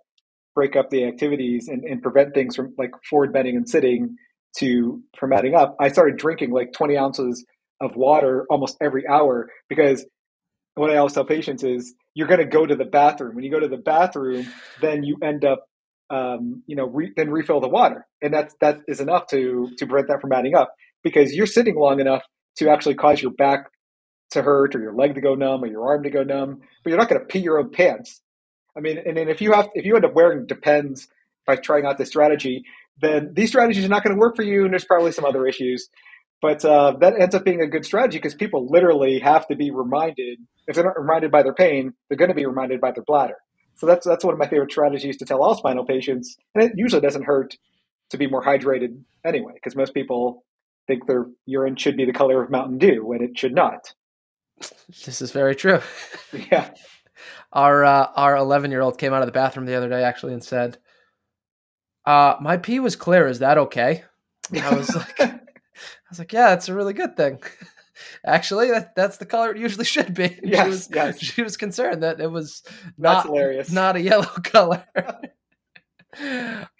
break 0.56 0.76
up 0.76 0.90
the 0.90 1.06
activities 1.06 1.68
and, 1.68 1.84
and 1.84 2.02
prevent 2.02 2.34
things 2.34 2.56
from 2.56 2.74
like 2.78 2.92
forward 3.10 3.34
bending 3.34 3.56
and 3.56 3.70
sitting 3.70 4.16
to 4.60 5.02
from 5.18 5.34
adding 5.34 5.56
up, 5.56 5.76
I 5.80 5.90
started 5.90 6.18
drinking 6.18 6.52
like 6.52 6.74
20 6.74 6.98
ounces 6.98 7.46
of 7.82 7.96
water 7.96 8.46
almost 8.50 8.78
every 8.82 9.08
hour 9.08 9.50
because 9.70 10.06
what 10.76 10.92
I 10.92 10.98
always 10.98 11.14
tell 11.14 11.26
patients 11.26 11.64
is 11.64 11.94
you're 12.16 12.28
going 12.28 12.40
to 12.40 12.46
go 12.46 12.66
to 12.66 12.76
the 12.76 12.86
bathroom. 12.86 13.36
When 13.36 13.44
you 13.44 13.52
go 13.52 13.60
to 13.60 13.68
the 13.68 13.78
bathroom, 13.78 14.48
then 14.82 15.04
you 15.04 15.18
end 15.24 15.46
up, 15.46 15.66
um, 16.10 16.64
you 16.68 16.76
know, 16.76 16.88
re- 16.88 17.14
then 17.16 17.32
refill 17.32 17.62
the 17.62 17.70
water, 17.70 18.06
and 18.22 18.34
that's 18.34 18.56
that 18.62 18.80
is 18.88 19.00
enough 19.00 19.28
to 19.28 19.70
to 19.78 19.88
prevent 19.88 20.10
that 20.10 20.22
from 20.22 20.34
adding 20.34 20.56
up 20.56 20.74
because 21.04 21.34
you're 21.34 21.48
sitting 21.48 21.76
long 21.76 22.00
enough 22.00 22.24
to 22.58 22.70
actually 22.70 22.96
cause 22.96 23.22
your 23.22 23.32
back 23.32 23.66
to 24.32 24.42
hurt 24.42 24.76
or 24.76 24.82
your 24.82 24.94
leg 24.96 25.16
to 25.16 25.22
go 25.22 25.36
numb 25.36 25.64
or 25.64 25.68
your 25.68 25.88
arm 25.88 26.04
to 26.04 26.10
go 26.10 26.24
numb, 26.24 26.60
but 26.84 26.90
you're 26.90 27.00
not 27.00 27.10
going 27.10 27.22
to 27.22 27.28
pee 27.28 27.40
your 27.40 27.60
own 27.60 27.72
pants. 27.72 28.22
I 28.76 28.80
mean, 28.80 28.98
and 29.06 29.18
then 29.18 29.30
if 29.30 29.42
you 29.42 29.54
have 29.54 29.70
if 29.74 29.86
you 29.86 29.96
end 29.96 30.06
up 30.06 30.14
wearing 30.14 30.46
depends 30.46 31.08
by 31.46 31.56
trying 31.56 31.86
out 31.86 31.98
this 31.98 32.10
strategy, 32.10 32.66
then 33.02 33.34
these 33.34 33.50
strategies 33.50 33.86
are 33.86 33.90
not 33.90 34.04
going 34.04 34.16
to 34.16 34.20
work 34.20 34.36
for 34.36 34.44
you, 34.44 34.64
and 34.64 34.72
there's 34.72 34.86
probably 34.86 35.12
some 35.12 35.26
other 35.26 35.46
issues. 35.46 35.90
But 36.42 36.66
uh, 36.66 36.98
that 37.00 37.20
ends 37.20 37.36
up 37.36 37.46
being 37.46 37.62
a 37.62 37.68
good 37.68 37.86
strategy 37.86 38.18
because 38.18 38.36
people 38.36 38.68
literally 38.70 39.20
have 39.20 39.48
to 39.48 39.56
be 39.56 39.72
reminded. 39.72 40.40
If 40.68 40.76
they're 40.76 40.84
not 40.84 41.00
reminded 41.00 41.32
by 41.32 41.44
their 41.44 41.54
pain, 41.54 41.94
they're 42.08 42.18
going 42.18 42.30
to 42.30 42.36
be 42.36 42.46
reminded 42.46 42.82
by 42.82 42.92
their 42.92 43.04
bladder. 43.04 43.38
So 43.76 43.86
that's 43.86 44.06
that's 44.06 44.24
one 44.24 44.34
of 44.34 44.40
my 44.40 44.48
favorite 44.48 44.72
strategies 44.72 45.18
to 45.18 45.26
tell 45.26 45.44
all 45.44 45.56
spinal 45.56 45.86
patients, 45.86 46.38
and 46.54 46.64
it 46.64 46.74
usually 46.76 47.02
doesn't 47.02 47.24
hurt 47.24 47.56
to 48.10 48.18
be 48.18 48.28
more 48.28 48.44
hydrated 48.44 49.00
anyway, 49.26 49.54
because 49.56 49.76
most 49.76 49.94
people 49.94 50.44
think 50.88 51.08
their 51.08 51.26
urine 51.46 51.76
should 51.76 51.98
be 51.98 52.06
the 52.06 52.14
color 52.14 52.44
of 52.44 52.50
Mountain 52.50 52.78
Dew 52.78 53.06
when 53.06 53.24
it 53.24 53.38
should 53.38 53.56
not. 53.56 53.94
This 55.06 55.22
is 55.22 55.32
very 55.32 55.56
true. 55.56 55.80
Yeah. 56.52 56.72
Our 57.54 57.86
uh, 57.86 58.08
our 58.16 58.36
11 58.36 58.72
year 58.72 58.82
old 58.82 58.98
came 58.98 59.14
out 59.14 59.22
of 59.22 59.28
the 59.28 59.32
bathroom 59.32 59.66
the 59.66 59.76
other 59.76 59.90
day 59.90 60.04
actually 60.04 60.34
and 60.34 60.44
said, 60.44 60.78
uh, 62.06 62.36
"My 62.42 62.58
pee 62.58 62.80
was 62.80 62.96
clear. 62.96 63.28
Is 63.28 63.40
that 63.40 63.58
okay?" 63.58 64.04
And 64.52 64.62
I 64.62 64.74
was 64.74 64.94
like, 64.96 65.20
"I 65.22 65.40
was 66.10 66.20
like, 66.20 66.34
yeah, 66.34 66.54
it's 66.54 66.68
a 66.68 66.74
really 66.74 66.94
good 66.94 67.16
thing." 67.16 67.40
Actually, 68.26 68.72
that, 68.72 68.96
that's 68.96 69.18
the 69.18 69.26
color 69.26 69.52
it 69.52 69.58
usually 69.58 69.86
should 69.86 70.14
be. 70.14 70.40
Yes, 70.44 70.64
she 70.64 70.70
was, 70.70 70.90
yes. 70.92 71.20
she 71.20 71.42
was 71.44 71.58
concerned 71.58 72.02
that 72.04 72.20
it 72.20 72.30
was 72.32 72.64
That's 72.98 72.98
not 72.98 73.26
hilarious. 73.28 73.72
not 73.72 73.96
a 73.96 74.02
yellow 74.02 74.26
color. 74.44 74.84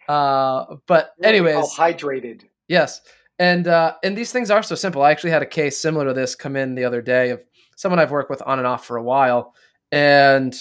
uh, 0.08 0.66
but 0.88 1.14
anyways, 1.22 1.56
all 1.56 1.70
hydrated. 1.70 2.44
Yes. 2.68 3.02
And 3.40 3.68
uh, 3.68 3.96
and 4.04 4.18
these 4.18 4.32
things 4.32 4.52
are 4.52 4.64
so 4.64 4.76
simple. 4.76 5.02
I 5.02 5.12
actually 5.12 5.32
had 5.32 5.42
a 5.44 5.48
case 5.48 5.78
similar 5.78 6.06
to 6.08 6.14
this 6.14 6.36
come 6.36 6.56
in 6.56 6.76
the 6.76 6.84
other 6.86 7.02
day 7.02 7.30
of 7.30 7.44
someone 7.76 8.00
I've 8.00 8.12
worked 8.12 8.30
with 8.30 8.42
on 8.46 8.60
and 8.60 8.68
off 8.68 8.86
for 8.86 8.98
a 8.98 9.04
while, 9.04 9.56
and 9.94 10.56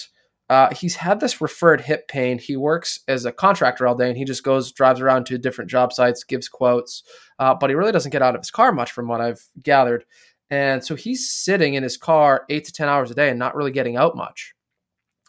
uh, 0.49 0.73
he's 0.73 0.95
had 0.95 1.19
this 1.19 1.41
referred 1.41 1.81
hip 1.81 2.07
pain. 2.07 2.37
He 2.37 2.55
works 2.55 2.99
as 3.07 3.25
a 3.25 3.31
contractor 3.31 3.87
all 3.87 3.95
day, 3.95 4.09
and 4.09 4.17
he 4.17 4.25
just 4.25 4.43
goes 4.43 4.71
drives 4.71 5.01
around 5.01 5.25
to 5.25 5.37
different 5.37 5.71
job 5.71 5.91
sites, 5.91 6.23
gives 6.23 6.47
quotes, 6.47 7.03
uh, 7.39 7.55
but 7.55 7.69
he 7.69 7.75
really 7.75 7.91
doesn't 7.91 8.11
get 8.11 8.21
out 8.21 8.35
of 8.35 8.41
his 8.41 8.51
car 8.51 8.71
much, 8.71 8.91
from 8.91 9.07
what 9.07 9.21
I've 9.21 9.43
gathered. 9.61 10.05
And 10.49 10.83
so 10.85 10.95
he's 10.95 11.29
sitting 11.29 11.73
in 11.73 11.81
his 11.81 11.97
car 11.97 12.45
eight 12.49 12.65
to 12.65 12.71
ten 12.71 12.87
hours 12.87 13.09
a 13.09 13.15
day 13.15 13.29
and 13.29 13.39
not 13.39 13.55
really 13.55 13.71
getting 13.71 13.97
out 13.97 14.15
much. 14.15 14.53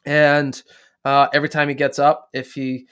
And 0.04 0.62
uh, 1.04 1.28
every 1.32 1.48
time 1.48 1.68
he 1.68 1.74
gets 1.74 1.98
up, 1.98 2.28
if 2.34 2.52
he 2.52 2.86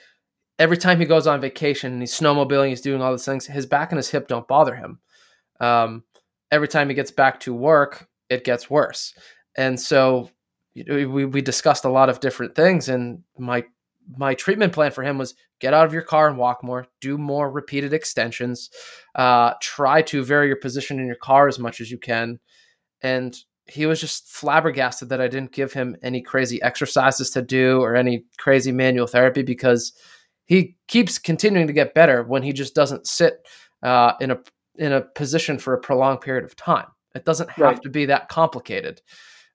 every 0.57 0.77
time 0.77 0.99
he 0.99 1.05
goes 1.05 1.27
on 1.27 1.41
vacation 1.41 1.93
and 1.93 2.01
he's 2.01 2.17
snowmobiling, 2.17 2.69
he's 2.69 2.81
doing 2.81 3.01
all 3.01 3.11
these 3.11 3.25
things, 3.25 3.45
his 3.45 3.65
back 3.67 3.91
and 3.91 3.97
his 3.97 4.09
hip 4.09 4.27
don't 4.27 4.47
bother 4.47 4.75
him. 4.75 4.99
Um, 5.59 6.03
every 6.51 6.67
time 6.67 6.89
he 6.89 6.95
gets 6.95 7.11
back 7.11 7.39
to 7.41 7.53
work, 7.53 8.07
it 8.29 8.43
gets 8.43 8.69
worse. 8.69 9.13
And 9.55 9.79
so 9.79 10.29
we, 10.75 11.25
we 11.25 11.41
discussed 11.41 11.85
a 11.85 11.89
lot 11.89 12.09
of 12.09 12.19
different 12.19 12.55
things. 12.55 12.89
And 12.89 13.23
my, 13.37 13.63
my 14.17 14.33
treatment 14.33 14.73
plan 14.73 14.91
for 14.91 15.03
him 15.03 15.17
was 15.17 15.35
get 15.59 15.73
out 15.73 15.85
of 15.85 15.93
your 15.93 16.01
car 16.01 16.27
and 16.27 16.37
walk 16.37 16.63
more, 16.63 16.87
do 16.99 17.17
more 17.17 17.49
repeated 17.49 17.93
extensions, 17.93 18.69
uh, 19.15 19.53
try 19.61 20.01
to 20.03 20.23
vary 20.23 20.47
your 20.47 20.57
position 20.57 20.99
in 20.99 21.05
your 21.05 21.15
car 21.15 21.47
as 21.47 21.59
much 21.59 21.79
as 21.79 21.91
you 21.91 21.97
can. 21.97 22.39
And 23.01 23.37
he 23.65 23.85
was 23.85 24.01
just 24.01 24.27
flabbergasted 24.27 25.09
that 25.09 25.21
I 25.21 25.27
didn't 25.27 25.53
give 25.53 25.71
him 25.71 25.95
any 26.01 26.21
crazy 26.21 26.61
exercises 26.61 27.29
to 27.31 27.41
do 27.41 27.81
or 27.81 27.95
any 27.95 28.25
crazy 28.37 28.71
manual 28.71 29.07
therapy 29.07 29.41
because 29.41 29.93
he 30.45 30.75
keeps 30.87 31.17
continuing 31.17 31.67
to 31.67 31.73
get 31.73 31.93
better 31.93 32.23
when 32.23 32.43
he 32.43 32.51
just 32.51 32.75
doesn't 32.75 33.07
sit 33.07 33.47
uh, 33.81 34.13
in 34.19 34.31
a 34.31 34.39
in 34.75 34.91
a 34.91 35.01
position 35.01 35.59
for 35.59 35.73
a 35.73 35.79
prolonged 35.79 36.21
period 36.21 36.43
of 36.43 36.55
time. 36.55 36.87
It 37.15 37.25
doesn't 37.25 37.51
have 37.51 37.63
right. 37.63 37.81
to 37.83 37.89
be 37.89 38.05
that 38.07 38.27
complicated. 38.27 39.01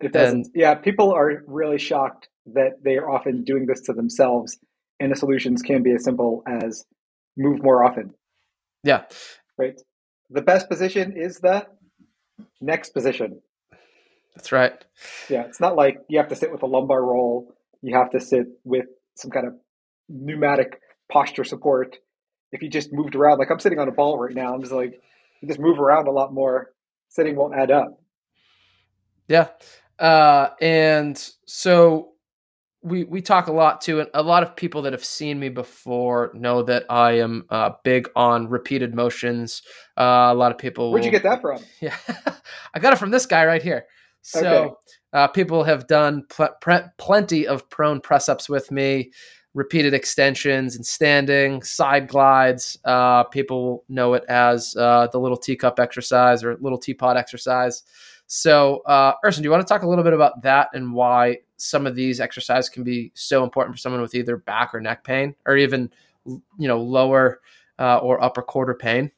It 0.00 0.12
doesn't. 0.12 0.46
And, 0.46 0.50
yeah, 0.54 0.74
people 0.74 1.12
are 1.12 1.42
really 1.46 1.78
shocked 1.78 2.28
that 2.46 2.82
they 2.82 2.96
are 2.96 3.10
often 3.10 3.44
doing 3.44 3.66
this 3.66 3.80
to 3.82 3.92
themselves, 3.92 4.58
and 5.00 5.12
the 5.12 5.16
solutions 5.16 5.62
can 5.62 5.82
be 5.82 5.92
as 5.92 6.04
simple 6.04 6.42
as 6.46 6.84
move 7.36 7.62
more 7.62 7.84
often. 7.84 8.14
Yeah. 8.84 9.04
Right. 9.56 9.80
The 10.30 10.42
best 10.42 10.68
position 10.68 11.14
is 11.16 11.38
the 11.38 11.66
next 12.60 12.90
position. 12.90 13.40
That's 14.34 14.52
right. 14.52 14.84
Yeah, 15.28 15.42
it's 15.46 15.60
not 15.60 15.74
like 15.74 15.98
you 16.08 16.18
have 16.18 16.28
to 16.28 16.36
sit 16.36 16.52
with 16.52 16.62
a 16.62 16.66
lumbar 16.66 17.02
roll. 17.02 17.52
You 17.82 17.96
have 17.96 18.10
to 18.10 18.20
sit 18.20 18.46
with 18.64 18.86
some 19.16 19.30
kind 19.30 19.46
of 19.46 19.54
pneumatic 20.08 20.80
posture 21.10 21.44
support. 21.44 21.96
If 22.52 22.62
you 22.62 22.70
just 22.70 22.92
moved 22.92 23.16
around, 23.16 23.38
like 23.38 23.50
I'm 23.50 23.58
sitting 23.58 23.78
on 23.78 23.88
a 23.88 23.92
ball 23.92 24.18
right 24.18 24.34
now, 24.34 24.54
I'm 24.54 24.60
just 24.60 24.72
like, 24.72 25.00
you 25.40 25.48
just 25.48 25.60
move 25.60 25.80
around 25.80 26.06
a 26.08 26.12
lot 26.12 26.32
more. 26.32 26.70
Sitting 27.08 27.36
won't 27.36 27.54
add 27.54 27.70
up. 27.70 28.00
Yeah. 29.26 29.48
Uh, 29.98 30.50
and 30.60 31.30
so 31.46 32.12
we 32.82 33.04
we 33.04 33.20
talk 33.20 33.48
a 33.48 33.52
lot 33.52 33.80
too, 33.80 34.00
and 34.00 34.08
a 34.14 34.22
lot 34.22 34.42
of 34.42 34.54
people 34.54 34.82
that 34.82 34.92
have 34.92 35.04
seen 35.04 35.38
me 35.38 35.48
before 35.48 36.30
know 36.34 36.62
that 36.62 36.84
I 36.88 37.18
am 37.18 37.44
uh, 37.50 37.70
big 37.82 38.08
on 38.14 38.48
repeated 38.48 38.94
motions. 38.94 39.62
Uh, 39.96 40.30
a 40.30 40.34
lot 40.34 40.52
of 40.52 40.58
people. 40.58 40.92
Where'd 40.92 41.04
you 41.04 41.10
get 41.10 41.24
that 41.24 41.40
from? 41.40 41.62
Yeah, 41.80 41.96
I 42.74 42.78
got 42.78 42.92
it 42.92 42.98
from 42.98 43.10
this 43.10 43.26
guy 43.26 43.44
right 43.44 43.62
here. 43.62 43.86
So 44.22 44.46
okay. 44.46 44.74
uh, 45.12 45.28
people 45.28 45.64
have 45.64 45.86
done 45.86 46.24
pl- 46.28 46.54
pl- 46.60 46.90
plenty 46.98 47.46
of 47.46 47.68
prone 47.70 48.00
press 48.00 48.28
ups 48.28 48.48
with 48.48 48.70
me, 48.70 49.12
repeated 49.54 49.94
extensions 49.94 50.76
and 50.76 50.86
standing, 50.86 51.62
side 51.62 52.08
glides. 52.08 52.78
Uh, 52.84 53.24
people 53.24 53.84
know 53.88 54.14
it 54.14 54.24
as 54.28 54.76
uh, 54.76 55.08
the 55.10 55.18
little 55.18 55.36
teacup 55.36 55.80
exercise 55.80 56.44
or 56.44 56.56
little 56.60 56.78
teapot 56.78 57.16
exercise. 57.16 57.82
So, 58.28 58.80
uh, 58.80 59.14
Erson, 59.24 59.42
do 59.42 59.46
you 59.46 59.50
want 59.50 59.66
to 59.66 59.72
talk 59.72 59.82
a 59.82 59.88
little 59.88 60.04
bit 60.04 60.12
about 60.12 60.42
that 60.42 60.68
and 60.74 60.92
why 60.92 61.38
some 61.56 61.86
of 61.86 61.94
these 61.94 62.20
exercises 62.20 62.68
can 62.68 62.84
be 62.84 63.10
so 63.14 63.42
important 63.42 63.74
for 63.74 63.78
someone 63.80 64.02
with 64.02 64.14
either 64.14 64.36
back 64.36 64.74
or 64.74 64.80
neck 64.80 65.02
pain, 65.02 65.34
or 65.46 65.56
even 65.56 65.90
you 66.26 66.68
know 66.68 66.80
lower 66.80 67.40
uh, 67.78 67.96
or 67.98 68.22
upper 68.22 68.42
quarter 68.42 68.74
pain? 68.74 69.10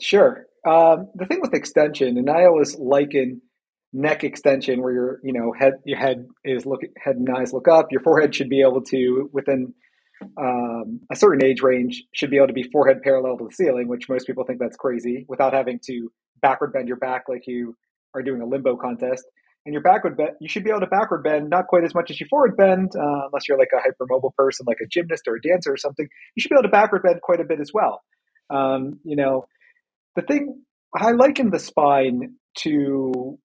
Sure. 0.00 0.46
Um, 0.66 1.08
the 1.14 1.26
thing 1.26 1.40
with 1.42 1.52
extension, 1.52 2.16
and 2.16 2.30
I 2.30 2.46
always 2.46 2.76
liken 2.78 3.42
neck 3.92 4.24
extension 4.24 4.82
where 4.82 4.92
your 4.92 5.20
you 5.22 5.34
know 5.34 5.52
head 5.52 5.74
your 5.84 5.98
head 5.98 6.26
is 6.42 6.64
look 6.64 6.80
head 6.96 7.16
and 7.16 7.28
eyes 7.30 7.52
look 7.52 7.68
up 7.68 7.86
your 7.90 8.00
forehead 8.00 8.34
should 8.34 8.48
be 8.48 8.60
able 8.60 8.82
to 8.82 9.30
within 9.32 9.72
um, 10.38 11.00
a 11.10 11.16
certain 11.16 11.44
age 11.44 11.62
range 11.62 12.04
should 12.12 12.30
be 12.30 12.36
able 12.36 12.46
to 12.46 12.52
be 12.52 12.64
forehead 12.64 13.00
parallel 13.02 13.38
to 13.38 13.44
the 13.44 13.54
ceiling 13.54 13.86
which 13.88 14.08
most 14.08 14.26
people 14.26 14.44
think 14.44 14.58
that's 14.58 14.76
crazy 14.76 15.24
without 15.28 15.54
having 15.54 15.78
to 15.78 16.10
backward 16.42 16.72
bend 16.72 16.88
your 16.88 16.96
back 16.96 17.24
like 17.28 17.46
you 17.46 17.74
are 18.14 18.22
doing 18.22 18.40
a 18.40 18.46
limbo 18.46 18.76
contest 18.76 19.24
and 19.64 19.72
your 19.72 19.82
backward 19.82 20.16
bend 20.16 20.30
you 20.40 20.48
should 20.48 20.64
be 20.64 20.70
able 20.70 20.80
to 20.80 20.86
backward 20.86 21.22
bend 21.22 21.50
not 21.50 21.66
quite 21.66 21.84
as 21.84 21.94
much 21.94 22.10
as 22.10 22.20
you 22.20 22.26
forward 22.28 22.56
bend 22.56 22.90
uh, 22.96 23.26
unless 23.26 23.48
you're 23.48 23.58
like 23.58 23.70
a 23.72 23.88
hypermobile 23.88 24.34
person 24.36 24.64
like 24.66 24.78
a 24.82 24.86
gymnast 24.86 25.24
or 25.26 25.36
a 25.36 25.40
dancer 25.40 25.72
or 25.72 25.76
something 25.76 26.08
you 26.34 26.40
should 26.40 26.50
be 26.50 26.54
able 26.54 26.62
to 26.62 26.68
backward 26.68 27.02
bend 27.02 27.20
quite 27.22 27.40
a 27.40 27.44
bit 27.44 27.60
as 27.60 27.70
well 27.72 28.02
um, 28.50 29.00
you 29.04 29.16
know 29.16 29.46
the 30.14 30.22
thing 30.22 30.62
i 30.94 31.10
liken 31.12 31.50
the 31.50 31.58
spine 31.58 32.36
to 32.56 33.38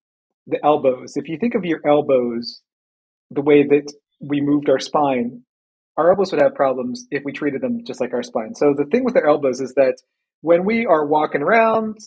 the 0.46 0.64
elbows. 0.64 1.16
If 1.16 1.28
you 1.28 1.38
think 1.38 1.54
of 1.54 1.64
your 1.64 1.80
elbows, 1.86 2.60
the 3.30 3.42
way 3.42 3.62
that 3.64 3.92
we 4.20 4.40
moved 4.40 4.68
our 4.68 4.78
spine, 4.78 5.42
our 5.96 6.10
elbows 6.10 6.32
would 6.32 6.40
have 6.40 6.54
problems 6.54 7.06
if 7.10 7.22
we 7.24 7.32
treated 7.32 7.60
them 7.60 7.84
just 7.86 8.00
like 8.00 8.12
our 8.12 8.22
spine. 8.22 8.54
So 8.54 8.74
the 8.76 8.86
thing 8.86 9.04
with 9.04 9.16
our 9.16 9.28
elbows 9.28 9.60
is 9.60 9.74
that 9.74 9.96
when 10.40 10.64
we 10.64 10.86
are 10.86 11.06
walking 11.06 11.42
around, 11.42 11.98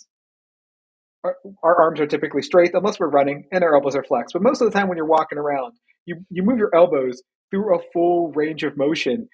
our, 1.63 1.81
arms 1.81 1.99
are 1.99 2.07
typically 2.07 2.41
straight 2.41 2.71
unless 2.73 2.99
we're 2.99 3.09
running 3.09 3.45
and 3.51 3.63
our 3.63 3.75
elbows 3.75 3.95
are 3.95 4.03
flexed. 4.03 4.33
But 4.33 4.43
most 4.43 4.61
of 4.61 4.71
the 4.71 4.77
time 4.77 4.87
when 4.87 4.97
you're 4.97 5.05
walking 5.05 5.37
around, 5.37 5.73
you, 6.05 6.17
you 6.29 6.43
move 6.43 6.57
your 6.57 6.73
elbows 6.73 7.21
through 7.51 7.75
a 7.75 7.81
full 7.93 8.31
range 8.31 8.63
of 8.63 8.77
motion. 8.77 9.27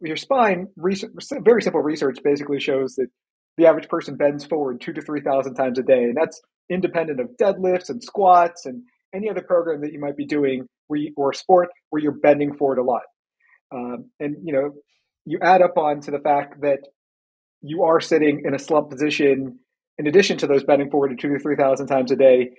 Your 0.00 0.16
spine, 0.16 0.68
very 0.76 1.62
simple 1.62 1.80
research 1.80 2.18
basically 2.22 2.60
shows 2.60 2.94
that 2.96 3.08
the 3.56 3.66
average 3.66 3.88
person 3.88 4.16
bends 4.16 4.44
forward 4.44 4.80
two 4.80 4.92
to 4.92 5.00
3,000 5.00 5.54
times 5.54 5.78
a 5.78 5.82
day. 5.82 6.04
And 6.04 6.16
that's 6.16 6.40
independent 6.70 7.20
of 7.20 7.28
deadlifts 7.40 7.88
and 7.88 8.02
squats 8.02 8.66
and 8.66 8.82
any 9.14 9.30
other 9.30 9.42
program 9.42 9.80
that 9.82 9.92
you 9.92 10.00
might 10.00 10.16
be 10.16 10.26
doing 10.26 10.66
you, 10.90 11.12
or 11.16 11.32
sport 11.32 11.68
where 11.90 12.02
you're 12.02 12.12
bending 12.12 12.54
forward 12.56 12.78
a 12.78 12.82
lot. 12.82 13.02
Um, 13.72 14.10
and 14.20 14.36
you 14.44 14.52
know, 14.52 14.70
you 15.24 15.38
add 15.40 15.62
up 15.62 15.78
on 15.78 16.00
to 16.02 16.10
the 16.10 16.18
fact 16.18 16.60
that 16.60 16.80
you 17.62 17.84
are 17.84 18.00
sitting 18.00 18.42
in 18.44 18.54
a 18.54 18.58
slump 18.58 18.90
position 18.90 19.58
in 19.98 20.06
addition 20.06 20.36
to 20.38 20.46
those 20.46 20.64
bending 20.64 20.90
forward 20.90 21.18
two 21.18 21.28
to 21.28 21.38
three 21.38 21.56
thousand 21.56 21.86
times 21.86 22.10
a 22.10 22.16
day, 22.16 22.50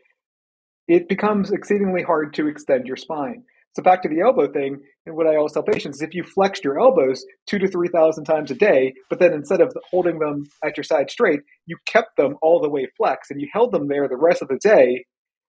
it 0.87 1.09
becomes 1.09 1.51
exceedingly 1.51 2.03
hard 2.03 2.33
to 2.35 2.47
extend 2.47 2.87
your 2.87 2.97
spine. 2.97 3.43
So 3.75 3.83
back 3.83 4.03
to 4.03 4.09
the 4.09 4.21
elbow 4.21 4.49
thing, 4.49 4.79
and 5.05 5.15
what 5.17 5.27
I 5.27 5.35
always 5.35 5.51
tell 5.51 5.63
patients 5.63 5.97
is 5.97 6.01
if 6.01 6.13
you 6.13 6.23
flexed 6.23 6.63
your 6.63 6.79
elbows 6.79 7.25
two 7.45 7.59
to 7.59 7.67
three 7.67 7.89
thousand 7.89 8.23
times 8.23 8.51
a 8.51 8.55
day, 8.55 8.93
but 9.09 9.19
then 9.19 9.33
instead 9.33 9.59
of 9.59 9.73
holding 9.91 10.19
them 10.19 10.45
at 10.63 10.77
your 10.77 10.85
side 10.85 11.11
straight, 11.11 11.41
you 11.65 11.77
kept 11.85 12.15
them 12.15 12.37
all 12.41 12.61
the 12.61 12.69
way 12.69 12.87
flexed 12.95 13.31
and 13.31 13.41
you 13.41 13.49
held 13.51 13.73
them 13.73 13.87
there 13.87 14.07
the 14.07 14.15
rest 14.15 14.41
of 14.41 14.47
the 14.47 14.59
day. 14.61 15.05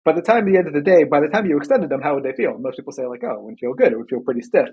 By 0.05 0.13
the 0.13 0.21
time 0.21 0.45
the 0.45 0.57
end 0.57 0.67
of 0.67 0.73
the 0.73 0.81
day, 0.81 1.03
by 1.03 1.19
the 1.19 1.27
time 1.27 1.45
you 1.45 1.57
extended 1.57 1.89
them, 1.89 2.01
how 2.01 2.15
would 2.15 2.23
they 2.23 2.33
feel? 2.33 2.57
Most 2.57 2.77
people 2.77 2.91
say 2.91 3.05
like, 3.05 3.23
oh, 3.23 3.35
it 3.35 3.41
wouldn't 3.41 3.59
feel 3.59 3.73
good. 3.73 3.91
It 3.91 3.97
would 3.97 4.09
feel 4.09 4.19
pretty 4.19 4.41
stiff. 4.41 4.67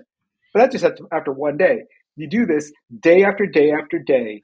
But 0.53 0.59
that's 0.59 0.81
just 0.81 1.01
after 1.11 1.31
one 1.31 1.57
day. 1.57 1.83
You 2.17 2.29
do 2.29 2.45
this 2.45 2.71
day 3.01 3.23
after 3.23 3.45
day 3.45 3.71
after 3.71 3.97
day, 3.97 4.41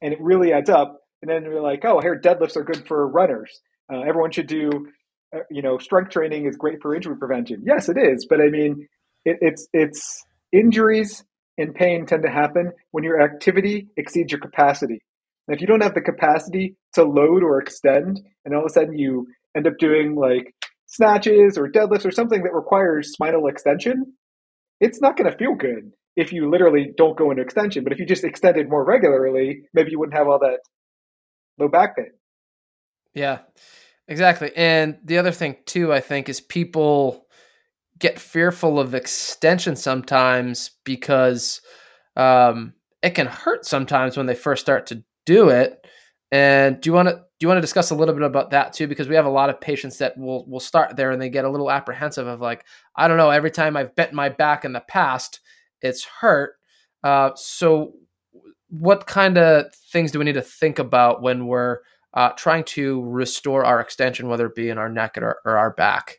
and 0.00 0.12
it 0.12 0.20
really 0.20 0.52
adds 0.52 0.70
up. 0.70 1.00
And 1.22 1.30
then 1.30 1.42
you're 1.44 1.60
like, 1.60 1.84
oh, 1.84 1.98
I 1.98 2.02
hear 2.02 2.20
deadlifts 2.20 2.56
are 2.56 2.64
good 2.64 2.86
for 2.86 3.08
runners. 3.08 3.60
Uh, 3.92 4.00
everyone 4.00 4.30
should 4.30 4.46
do 4.46 4.86
uh, 5.34 5.40
you 5.50 5.62
know, 5.62 5.78
strength 5.78 6.10
training 6.10 6.46
is 6.46 6.56
great 6.56 6.80
for 6.80 6.94
injury 6.94 7.16
prevention. 7.16 7.62
Yes, 7.66 7.88
it 7.88 7.98
is, 7.98 8.26
but 8.28 8.40
I 8.40 8.48
mean, 8.48 8.88
it, 9.24 9.36
it's 9.40 9.68
it's 9.72 10.24
injuries 10.52 11.22
and 11.58 11.74
pain 11.74 12.06
tend 12.06 12.22
to 12.22 12.30
happen 12.30 12.72
when 12.92 13.04
your 13.04 13.20
activity 13.20 13.88
exceeds 13.96 14.32
your 14.32 14.40
capacity. 14.40 15.00
And 15.46 15.54
if 15.54 15.60
you 15.60 15.66
don't 15.66 15.82
have 15.82 15.94
the 15.94 16.00
capacity 16.00 16.76
to 16.94 17.04
load 17.04 17.42
or 17.42 17.60
extend, 17.60 18.20
and 18.44 18.54
all 18.54 18.60
of 18.60 18.66
a 18.66 18.72
sudden 18.72 18.96
you 18.96 19.26
end 19.56 19.66
up 19.66 19.76
doing 19.78 20.14
like 20.14 20.54
snatches 20.86 21.58
or 21.58 21.68
deadlifts 21.68 22.06
or 22.06 22.10
something 22.10 22.42
that 22.42 22.54
requires 22.54 23.12
spinal 23.12 23.48
extension, 23.48 24.14
it's 24.80 25.00
not 25.00 25.16
going 25.16 25.30
to 25.30 25.36
feel 25.36 25.54
good 25.54 25.90
if 26.16 26.32
you 26.32 26.48
literally 26.50 26.92
don't 26.96 27.18
go 27.18 27.30
into 27.30 27.42
extension. 27.42 27.84
But 27.84 27.92
if 27.92 27.98
you 27.98 28.06
just 28.06 28.24
extended 28.24 28.70
more 28.70 28.84
regularly, 28.84 29.62
maybe 29.74 29.90
you 29.90 29.98
wouldn't 29.98 30.16
have 30.16 30.28
all 30.28 30.38
that 30.38 30.60
low 31.58 31.68
back 31.68 31.96
pain. 31.96 32.10
Yeah. 33.14 33.38
Exactly. 34.08 34.50
And 34.56 34.98
the 35.04 35.18
other 35.18 35.32
thing 35.32 35.56
too, 35.66 35.92
I 35.92 36.00
think, 36.00 36.28
is 36.28 36.40
people 36.40 37.26
get 37.98 38.18
fearful 38.18 38.80
of 38.80 38.94
extension 38.94 39.76
sometimes 39.76 40.70
because 40.84 41.60
um, 42.16 42.72
it 43.02 43.10
can 43.10 43.26
hurt 43.26 43.66
sometimes 43.66 44.16
when 44.16 44.26
they 44.26 44.34
first 44.34 44.62
start 44.62 44.86
to 44.86 45.04
do 45.26 45.50
it. 45.50 45.86
And 46.32 46.80
do 46.80 46.88
you 46.88 46.94
want 46.94 47.08
to 47.08 47.14
do 47.14 47.44
you 47.44 47.48
want 47.48 47.58
to 47.58 47.62
discuss 47.62 47.90
a 47.90 47.94
little 47.94 48.14
bit 48.14 48.24
about 48.24 48.50
that 48.50 48.72
too? 48.72 48.86
Because 48.86 49.08
we 49.08 49.14
have 49.14 49.26
a 49.26 49.30
lot 49.30 49.50
of 49.50 49.60
patients 49.60 49.98
that 49.98 50.16
will 50.18 50.48
will 50.48 50.60
start 50.60 50.96
there 50.96 51.10
and 51.10 51.20
they 51.20 51.28
get 51.28 51.44
a 51.44 51.50
little 51.50 51.70
apprehensive 51.70 52.26
of 52.26 52.40
like, 52.40 52.64
I 52.96 53.08
don't 53.08 53.16
know, 53.18 53.30
every 53.30 53.50
time 53.50 53.76
I've 53.76 53.94
bent 53.94 54.12
my 54.12 54.28
back 54.28 54.64
in 54.64 54.72
the 54.72 54.80
past, 54.80 55.40
it's 55.82 56.04
hurt. 56.04 56.54
Uh, 57.04 57.30
so, 57.36 57.92
what 58.68 59.06
kind 59.06 59.38
of 59.38 59.72
things 59.92 60.12
do 60.12 60.18
we 60.18 60.24
need 60.24 60.34
to 60.34 60.42
think 60.42 60.78
about 60.78 61.22
when 61.22 61.46
we're 61.46 61.78
uh, 62.14 62.30
trying 62.30 62.64
to 62.64 63.02
restore 63.04 63.64
our 63.64 63.80
extension, 63.80 64.28
whether 64.28 64.46
it 64.46 64.54
be 64.54 64.68
in 64.68 64.78
our 64.78 64.88
neck 64.88 65.16
or, 65.18 65.38
or 65.44 65.56
our 65.56 65.72
back. 65.72 66.18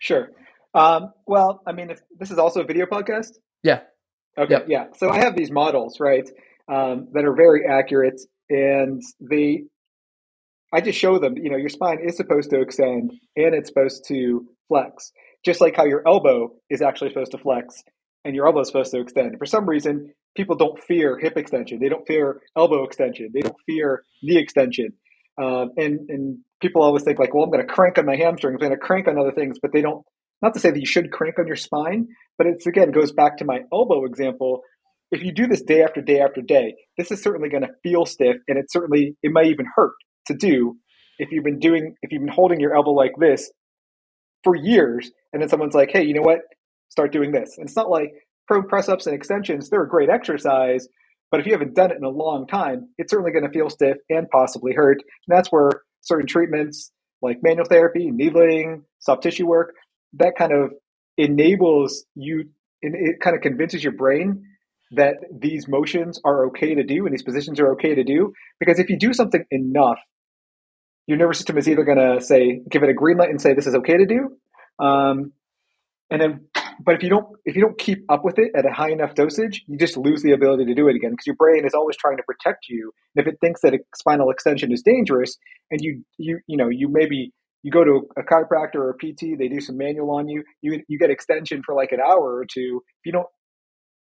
Sure. 0.00 0.28
Um, 0.74 1.12
well, 1.26 1.62
I 1.66 1.72
mean, 1.72 1.90
if, 1.90 2.00
this 2.18 2.30
is 2.30 2.38
also 2.38 2.60
a 2.60 2.64
video 2.64 2.86
podcast. 2.86 3.30
Yeah. 3.62 3.80
Okay. 4.36 4.52
Yep. 4.52 4.66
Yeah. 4.68 4.84
So 4.96 5.10
I 5.10 5.18
have 5.18 5.36
these 5.36 5.50
models, 5.50 5.98
right, 6.00 6.28
um, 6.70 7.08
that 7.12 7.24
are 7.24 7.34
very 7.34 7.62
accurate, 7.68 8.20
and 8.48 9.02
they, 9.20 9.64
I 10.72 10.80
just 10.80 10.98
show 10.98 11.18
them. 11.18 11.36
You 11.36 11.50
know, 11.50 11.56
your 11.56 11.70
spine 11.70 11.98
is 12.06 12.16
supposed 12.16 12.50
to 12.50 12.60
extend 12.60 13.12
and 13.36 13.54
it's 13.54 13.68
supposed 13.68 14.04
to 14.08 14.46
flex, 14.68 15.12
just 15.44 15.60
like 15.60 15.74
how 15.76 15.86
your 15.86 16.02
elbow 16.06 16.52
is 16.70 16.82
actually 16.82 17.10
supposed 17.10 17.32
to 17.32 17.38
flex 17.38 17.82
and 18.24 18.34
your 18.34 18.46
elbow 18.46 18.60
is 18.60 18.68
supposed 18.68 18.92
to 18.92 19.00
extend. 19.00 19.36
For 19.38 19.46
some 19.46 19.68
reason, 19.68 20.12
people 20.38 20.56
don't 20.56 20.78
fear 20.78 21.18
hip 21.18 21.36
extension. 21.36 21.80
They 21.80 21.88
don't 21.88 22.06
fear 22.06 22.40
elbow 22.56 22.84
extension. 22.84 23.30
They 23.34 23.40
don't 23.40 23.56
fear 23.66 24.04
knee 24.22 24.38
extension. 24.38 24.92
Um, 25.36 25.72
and 25.76 26.08
and 26.08 26.38
people 26.62 26.82
always 26.82 27.02
think 27.02 27.18
like, 27.18 27.34
well, 27.34 27.44
I'm 27.44 27.50
going 27.50 27.66
to 27.66 27.72
crank 27.72 27.98
on 27.98 28.06
my 28.06 28.16
hamstring. 28.16 28.54
I'm 28.54 28.60
going 28.60 28.72
to 28.72 28.78
crank 28.78 29.08
on 29.08 29.18
other 29.18 29.32
things, 29.32 29.58
but 29.60 29.72
they 29.72 29.82
don't. 29.82 30.04
Not 30.40 30.54
to 30.54 30.60
say 30.60 30.70
that 30.70 30.78
you 30.78 30.86
should 30.86 31.10
crank 31.10 31.40
on 31.40 31.48
your 31.48 31.56
spine, 31.56 32.06
but 32.38 32.46
it's 32.46 32.66
again 32.66 32.92
goes 32.92 33.12
back 33.12 33.38
to 33.38 33.44
my 33.44 33.60
elbow 33.72 34.04
example. 34.04 34.62
If 35.10 35.24
you 35.24 35.32
do 35.32 35.46
this 35.48 35.62
day 35.62 35.82
after 35.82 36.00
day 36.00 36.20
after 36.20 36.40
day, 36.40 36.74
this 36.96 37.10
is 37.10 37.22
certainly 37.22 37.48
going 37.48 37.64
to 37.64 37.70
feel 37.82 38.06
stiff, 38.06 38.36
and 38.46 38.56
it 38.58 38.70
certainly 38.70 39.16
it 39.22 39.32
might 39.32 39.46
even 39.46 39.66
hurt 39.74 39.94
to 40.28 40.34
do 40.34 40.76
if 41.18 41.32
you've 41.32 41.44
been 41.44 41.58
doing 41.58 41.94
if 42.02 42.12
you've 42.12 42.22
been 42.22 42.32
holding 42.32 42.60
your 42.60 42.76
elbow 42.76 42.92
like 42.92 43.12
this 43.18 43.50
for 44.44 44.54
years, 44.54 45.10
and 45.32 45.42
then 45.42 45.48
someone's 45.48 45.74
like, 45.74 45.90
hey, 45.92 46.04
you 46.04 46.14
know 46.14 46.22
what? 46.22 46.40
Start 46.90 47.12
doing 47.12 47.32
this. 47.32 47.56
And 47.58 47.66
it's 47.66 47.76
not 47.76 47.90
like 47.90 48.12
prone 48.48 48.66
press 48.66 48.88
ups 48.88 49.06
and 49.06 49.14
extensions, 49.14 49.70
they're 49.70 49.84
a 49.84 49.88
great 49.88 50.08
exercise, 50.08 50.88
but 51.30 51.40
if 51.40 51.46
you 51.46 51.52
haven't 51.52 51.74
done 51.74 51.90
it 51.90 51.98
in 51.98 52.04
a 52.04 52.08
long 52.08 52.46
time, 52.46 52.88
it's 52.96 53.10
certainly 53.10 53.30
going 53.30 53.44
to 53.44 53.50
feel 53.50 53.68
stiff 53.68 53.98
and 54.08 54.28
possibly 54.30 54.72
hurt. 54.72 54.98
And 55.28 55.36
that's 55.36 55.48
where 55.48 55.82
certain 56.00 56.26
treatments 56.26 56.90
like 57.20 57.38
manual 57.42 57.66
therapy, 57.68 58.10
needling, 58.10 58.84
soft 59.00 59.22
tissue 59.22 59.46
work, 59.46 59.74
that 60.14 60.34
kind 60.38 60.52
of 60.52 60.72
enables 61.16 62.04
you, 62.14 62.48
and 62.82 62.94
it 62.94 63.20
kind 63.20 63.36
of 63.36 63.42
convinces 63.42 63.84
your 63.84 63.92
brain 63.92 64.44
that 64.92 65.16
these 65.30 65.68
motions 65.68 66.18
are 66.24 66.46
okay 66.46 66.74
to 66.74 66.82
do 66.82 67.04
and 67.04 67.12
these 67.12 67.22
positions 67.22 67.60
are 67.60 67.72
okay 67.72 67.94
to 67.94 68.04
do. 68.04 68.32
Because 68.58 68.78
if 68.78 68.88
you 68.88 68.98
do 68.98 69.12
something 69.12 69.44
enough, 69.50 69.98
your 71.06 71.18
nervous 71.18 71.38
system 71.38 71.58
is 71.58 71.68
either 71.68 71.84
going 71.84 71.98
to 71.98 72.24
say, 72.24 72.62
give 72.70 72.82
it 72.82 72.88
a 72.88 72.94
green 72.94 73.18
light 73.18 73.30
and 73.30 73.40
say, 73.40 73.52
this 73.52 73.66
is 73.66 73.74
okay 73.74 73.98
to 73.98 74.06
do. 74.06 74.84
Um, 74.84 75.32
and 76.10 76.20
then 76.20 76.40
but 76.84 76.94
if 76.94 77.02
you 77.02 77.08
don't 77.08 77.26
if 77.44 77.56
you 77.56 77.62
don't 77.62 77.78
keep 77.78 78.04
up 78.08 78.24
with 78.24 78.38
it 78.38 78.50
at 78.56 78.66
a 78.66 78.72
high 78.72 78.90
enough 78.90 79.14
dosage 79.14 79.64
you 79.66 79.78
just 79.78 79.96
lose 79.96 80.22
the 80.22 80.32
ability 80.32 80.64
to 80.64 80.74
do 80.74 80.88
it 80.88 80.96
again 80.96 81.10
because 81.10 81.26
your 81.26 81.36
brain 81.36 81.64
is 81.64 81.74
always 81.74 81.96
trying 81.96 82.16
to 82.16 82.22
protect 82.24 82.66
you. 82.68 82.92
And 83.14 83.26
if 83.26 83.32
it 83.32 83.38
thinks 83.40 83.60
that 83.62 83.74
a 83.74 83.78
spinal 83.94 84.30
extension 84.30 84.72
is 84.72 84.82
dangerous 84.82 85.36
and 85.70 85.80
you 85.82 86.02
you 86.18 86.40
you 86.46 86.56
know 86.56 86.68
you 86.68 86.88
maybe 86.90 87.32
you 87.62 87.70
go 87.70 87.84
to 87.84 88.08
a 88.16 88.22
chiropractor 88.22 88.76
or 88.76 88.90
a 88.90 88.94
pt 88.94 89.38
they 89.38 89.48
do 89.48 89.60
some 89.60 89.76
manual 89.76 90.10
on 90.10 90.28
you 90.28 90.44
you 90.62 90.82
you 90.88 90.98
get 90.98 91.10
extension 91.10 91.62
for 91.64 91.74
like 91.74 91.92
an 91.92 92.00
hour 92.00 92.36
or 92.36 92.44
two. 92.44 92.82
If 93.00 93.06
you 93.06 93.12
don't 93.12 93.28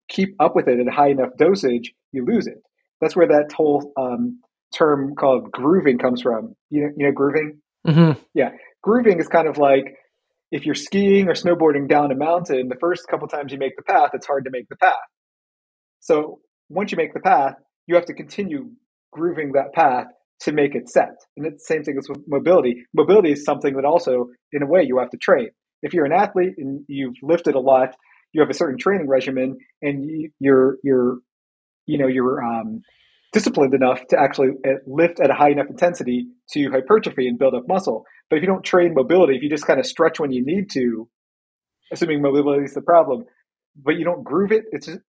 keep 0.08 0.34
up 0.40 0.54
with 0.54 0.68
it 0.68 0.78
at 0.80 0.86
a 0.86 0.90
high 0.90 1.08
enough 1.08 1.30
dosage 1.38 1.92
you 2.12 2.24
lose 2.24 2.46
it. 2.46 2.62
That's 3.00 3.16
where 3.16 3.26
that 3.26 3.52
whole 3.52 3.92
um, 3.98 4.40
term 4.76 5.14
called 5.14 5.50
grooving 5.50 5.98
comes 5.98 6.22
from. 6.22 6.54
You 6.70 6.82
know 6.82 6.90
you 6.96 7.06
know 7.06 7.12
grooving? 7.12 7.60
Mm-hmm. 7.86 8.18
yeah. 8.32 8.50
Grooving 8.82 9.20
is 9.20 9.28
kind 9.28 9.46
of 9.46 9.58
like 9.58 9.96
if 10.54 10.64
you're 10.64 10.76
skiing 10.76 11.26
or 11.28 11.32
snowboarding 11.32 11.88
down 11.88 12.12
a 12.12 12.14
mountain, 12.14 12.68
the 12.68 12.76
first 12.80 13.08
couple 13.08 13.26
times 13.26 13.50
you 13.50 13.58
make 13.58 13.76
the 13.76 13.82
path, 13.82 14.10
it's 14.14 14.24
hard 14.24 14.44
to 14.44 14.52
make 14.52 14.68
the 14.68 14.76
path. 14.76 14.94
So 15.98 16.38
once 16.68 16.92
you 16.92 16.96
make 16.96 17.12
the 17.12 17.18
path, 17.18 17.54
you 17.88 17.96
have 17.96 18.04
to 18.04 18.14
continue 18.14 18.70
grooving 19.12 19.50
that 19.54 19.72
path 19.74 20.06
to 20.42 20.52
make 20.52 20.76
it 20.76 20.88
set. 20.88 21.16
And 21.36 21.44
it's 21.44 21.66
the 21.66 21.74
same 21.74 21.82
thing 21.82 21.96
as 21.98 22.08
with 22.08 22.20
mobility. 22.28 22.84
Mobility 22.94 23.32
is 23.32 23.44
something 23.44 23.74
that 23.74 23.84
also, 23.84 24.28
in 24.52 24.62
a 24.62 24.66
way, 24.66 24.84
you 24.86 24.98
have 25.00 25.10
to 25.10 25.16
train. 25.16 25.48
If 25.82 25.92
you're 25.92 26.04
an 26.06 26.12
athlete 26.12 26.54
and 26.56 26.84
you've 26.86 27.16
lifted 27.20 27.56
a 27.56 27.60
lot, 27.60 27.88
you 28.32 28.40
have 28.40 28.48
a 28.48 28.54
certain 28.54 28.78
training 28.78 29.08
regimen, 29.08 29.56
and 29.82 30.04
you, 30.04 30.30
you're 30.38 30.76
you're 30.84 31.18
you 31.86 31.98
know 31.98 32.06
you're 32.06 32.42
um, 32.44 32.82
disciplined 33.34 33.74
enough 33.74 34.06
to 34.06 34.18
actually 34.18 34.50
uh, 34.64 34.74
lift 34.86 35.18
at 35.18 35.28
a 35.28 35.34
high 35.34 35.50
enough 35.50 35.66
intensity 35.68 36.28
to 36.52 36.70
hypertrophy 36.70 37.26
and 37.26 37.36
build 37.36 37.52
up 37.52 37.64
muscle. 37.66 38.04
But 38.30 38.36
if 38.36 38.42
you 38.42 38.46
don't 38.46 38.64
train 38.64 38.94
mobility, 38.94 39.34
if 39.36 39.42
you 39.42 39.50
just 39.50 39.66
kind 39.66 39.80
of 39.80 39.86
stretch 39.86 40.20
when 40.20 40.30
you 40.30 40.46
need 40.46 40.70
to, 40.70 41.08
assuming 41.92 42.22
mobility 42.22 42.64
is 42.64 42.74
the 42.74 42.80
problem, 42.80 43.24
but 43.76 43.96
you 43.96 44.04
don't 44.04 44.22
groove 44.22 44.52
it, 44.52 44.66
it's 44.70 44.86
just, 44.86 45.00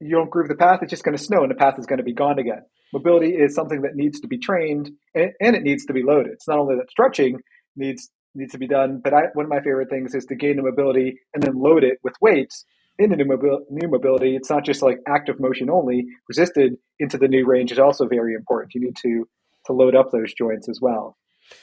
you 0.00 0.16
don't 0.16 0.30
groove 0.30 0.48
the 0.48 0.56
path, 0.56 0.80
it's 0.82 0.90
just 0.90 1.04
going 1.04 1.16
to 1.16 1.22
snow 1.22 1.42
and 1.42 1.50
the 1.50 1.54
path 1.54 1.78
is 1.78 1.86
going 1.86 1.98
to 1.98 2.04
be 2.04 2.12
gone 2.12 2.40
again. 2.40 2.62
Mobility 2.92 3.28
is 3.28 3.54
something 3.54 3.82
that 3.82 3.94
needs 3.94 4.18
to 4.18 4.26
be 4.26 4.38
trained 4.38 4.90
and, 5.14 5.30
and 5.40 5.54
it 5.54 5.62
needs 5.62 5.86
to 5.86 5.92
be 5.92 6.02
loaded. 6.02 6.32
It's 6.32 6.48
not 6.48 6.58
only 6.58 6.74
that 6.74 6.90
stretching 6.90 7.38
needs 7.76 8.10
needs 8.34 8.52
to 8.52 8.58
be 8.58 8.68
done, 8.68 9.00
but 9.02 9.12
I, 9.12 9.22
one 9.34 9.46
of 9.46 9.50
my 9.50 9.58
favorite 9.58 9.90
things 9.90 10.14
is 10.14 10.24
to 10.26 10.36
gain 10.36 10.56
the 10.56 10.62
mobility 10.62 11.18
and 11.34 11.42
then 11.42 11.54
load 11.54 11.82
it 11.82 11.98
with 12.02 12.14
weights 12.20 12.64
in 13.00 13.10
the 13.10 13.16
new, 13.16 13.26
new 13.70 13.88
mobility. 13.88 14.36
It's 14.36 14.50
not 14.50 14.64
just 14.64 14.82
like 14.82 14.98
active 15.08 15.40
motion 15.40 15.70
only. 15.70 16.04
Resisted 16.28 16.74
into 16.98 17.16
the 17.16 17.28
new 17.28 17.46
range 17.46 17.72
is 17.72 17.78
also 17.78 18.06
very 18.06 18.34
important. 18.34 18.74
You 18.74 18.82
need 18.82 18.96
to 19.02 19.26
to 19.66 19.72
load 19.72 19.94
up 19.94 20.10
those 20.10 20.32
joints 20.34 20.68
as 20.68 20.80
well. 20.80 21.16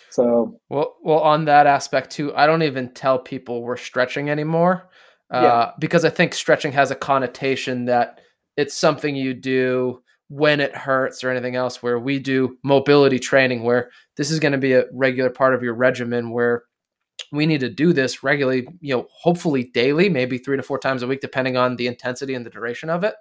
So 0.10 0.60
well, 0.70 0.96
well, 1.04 1.20
on 1.20 1.46
that 1.46 1.68
aspect 1.68 2.12
too, 2.12 2.36
I 2.36 2.48
don't 2.48 2.64
even 2.64 2.94
tell 2.94 3.20
people 3.20 3.62
we're 3.62 3.78
stretching 3.78 4.30
anymore 4.30 4.90
uh, 5.32 5.42
yeah. 5.42 5.72
because 5.80 6.04
I 6.04 6.10
think 6.10 6.34
stretching 6.34 6.72
has 6.74 6.92
a 6.92 6.96
connotation 6.96 7.86
that 7.86 8.20
it's 8.56 8.76
something 8.76 9.16
you 9.16 9.34
do 9.34 10.02
when 10.30 10.60
it 10.60 10.76
hurts 10.76 11.24
or 11.24 11.30
anything 11.30 11.56
else. 11.56 11.84
Where 11.84 12.00
we 12.00 12.18
do 12.18 12.58
mobility 12.64 13.20
training, 13.20 13.64
where 13.64 13.92
this 14.18 14.32
is 14.32 14.40
going 14.40 14.54
to 14.54 14.58
be 14.58 14.74
a 14.74 14.86
regular 14.92 15.30
part 15.30 15.54
of 15.54 15.62
your 15.62 15.76
regimen, 15.76 16.32
where 16.32 16.64
we 17.32 17.46
need 17.46 17.60
to 17.62 17.70
do 17.70 17.94
this 17.94 18.24
regularly. 18.24 18.68
You 18.82 18.98
know, 18.98 19.08
hopefully 19.12 19.66
daily, 19.74 20.10
maybe 20.10 20.38
three 20.38 20.58
to 20.58 20.64
four 20.64 20.80
times 20.80 21.04
a 21.04 21.08
week, 21.08 21.22
depending 21.22 21.58
on 21.58 21.76
the 21.76 21.88
intensity 21.88 22.34
and 22.34 22.46
the 22.46 22.50
duration 22.50 22.90
of 22.90 23.04
it. 23.04 23.16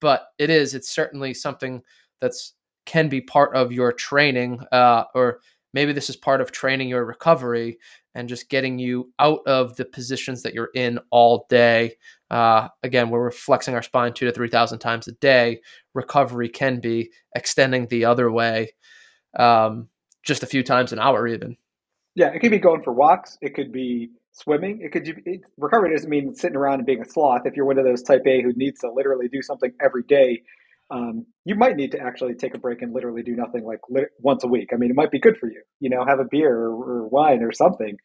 But 0.00 0.28
it 0.38 0.50
is, 0.50 0.74
it's 0.74 0.90
certainly 0.90 1.34
something 1.34 1.82
that's 2.20 2.54
can 2.86 3.08
be 3.08 3.20
part 3.20 3.54
of 3.54 3.70
your 3.70 3.92
training 3.92 4.58
uh, 4.72 5.04
or 5.14 5.40
maybe 5.74 5.92
this 5.92 6.08
is 6.08 6.16
part 6.16 6.40
of 6.40 6.50
training 6.50 6.88
your 6.88 7.04
recovery 7.04 7.78
and 8.14 8.28
just 8.28 8.48
getting 8.48 8.78
you 8.78 9.12
out 9.18 9.40
of 9.46 9.76
the 9.76 9.84
positions 9.84 10.42
that 10.42 10.54
you're 10.54 10.70
in 10.74 10.98
all 11.10 11.46
day. 11.48 11.94
Uh, 12.30 12.68
again, 12.82 13.10
we're 13.10 13.30
flexing 13.30 13.74
our 13.74 13.82
spine 13.82 14.12
two 14.12 14.26
to 14.26 14.32
3,000 14.32 14.78
times 14.78 15.06
a 15.06 15.12
day. 15.12 15.60
Recovery 15.94 16.48
can 16.48 16.80
be 16.80 17.10
extending 17.36 17.86
the 17.86 18.04
other 18.04 18.30
way 18.32 18.72
um, 19.38 19.88
just 20.22 20.42
a 20.42 20.46
few 20.46 20.62
times 20.62 20.92
an 20.92 20.98
hour, 20.98 21.28
even. 21.28 21.56
Yeah, 22.18 22.32
it 22.34 22.40
could 22.40 22.50
be 22.50 22.58
going 22.58 22.82
for 22.82 22.92
walks. 22.92 23.38
It 23.40 23.54
could 23.54 23.70
be 23.70 24.10
swimming. 24.32 24.80
It 24.82 24.90
could 24.90 25.06
it, 25.06 25.42
recovery 25.56 25.94
doesn't 25.94 26.10
mean 26.10 26.34
sitting 26.34 26.56
around 26.56 26.80
and 26.80 26.86
being 26.86 27.00
a 27.00 27.08
sloth. 27.08 27.42
If 27.44 27.54
you're 27.54 27.64
one 27.64 27.78
of 27.78 27.84
those 27.84 28.02
type 28.02 28.22
A 28.26 28.42
who 28.42 28.52
needs 28.56 28.80
to 28.80 28.90
literally 28.92 29.28
do 29.28 29.40
something 29.40 29.70
every 29.80 30.02
day, 30.02 30.42
um, 30.90 31.26
you 31.44 31.54
might 31.54 31.76
need 31.76 31.92
to 31.92 32.00
actually 32.00 32.34
take 32.34 32.56
a 32.56 32.58
break 32.58 32.82
and 32.82 32.92
literally 32.92 33.22
do 33.22 33.36
nothing 33.36 33.64
like 33.64 33.78
li- 33.88 34.10
once 34.18 34.42
a 34.42 34.48
week. 34.48 34.70
I 34.72 34.76
mean, 34.78 34.90
it 34.90 34.96
might 34.96 35.12
be 35.12 35.20
good 35.20 35.36
for 35.36 35.48
you. 35.48 35.62
You 35.78 35.90
know, 35.90 36.04
have 36.04 36.18
a 36.18 36.24
beer 36.28 36.52
or, 36.52 36.72
or, 36.72 37.06
wine 37.06 37.40
or 37.44 37.52
something, 37.52 37.96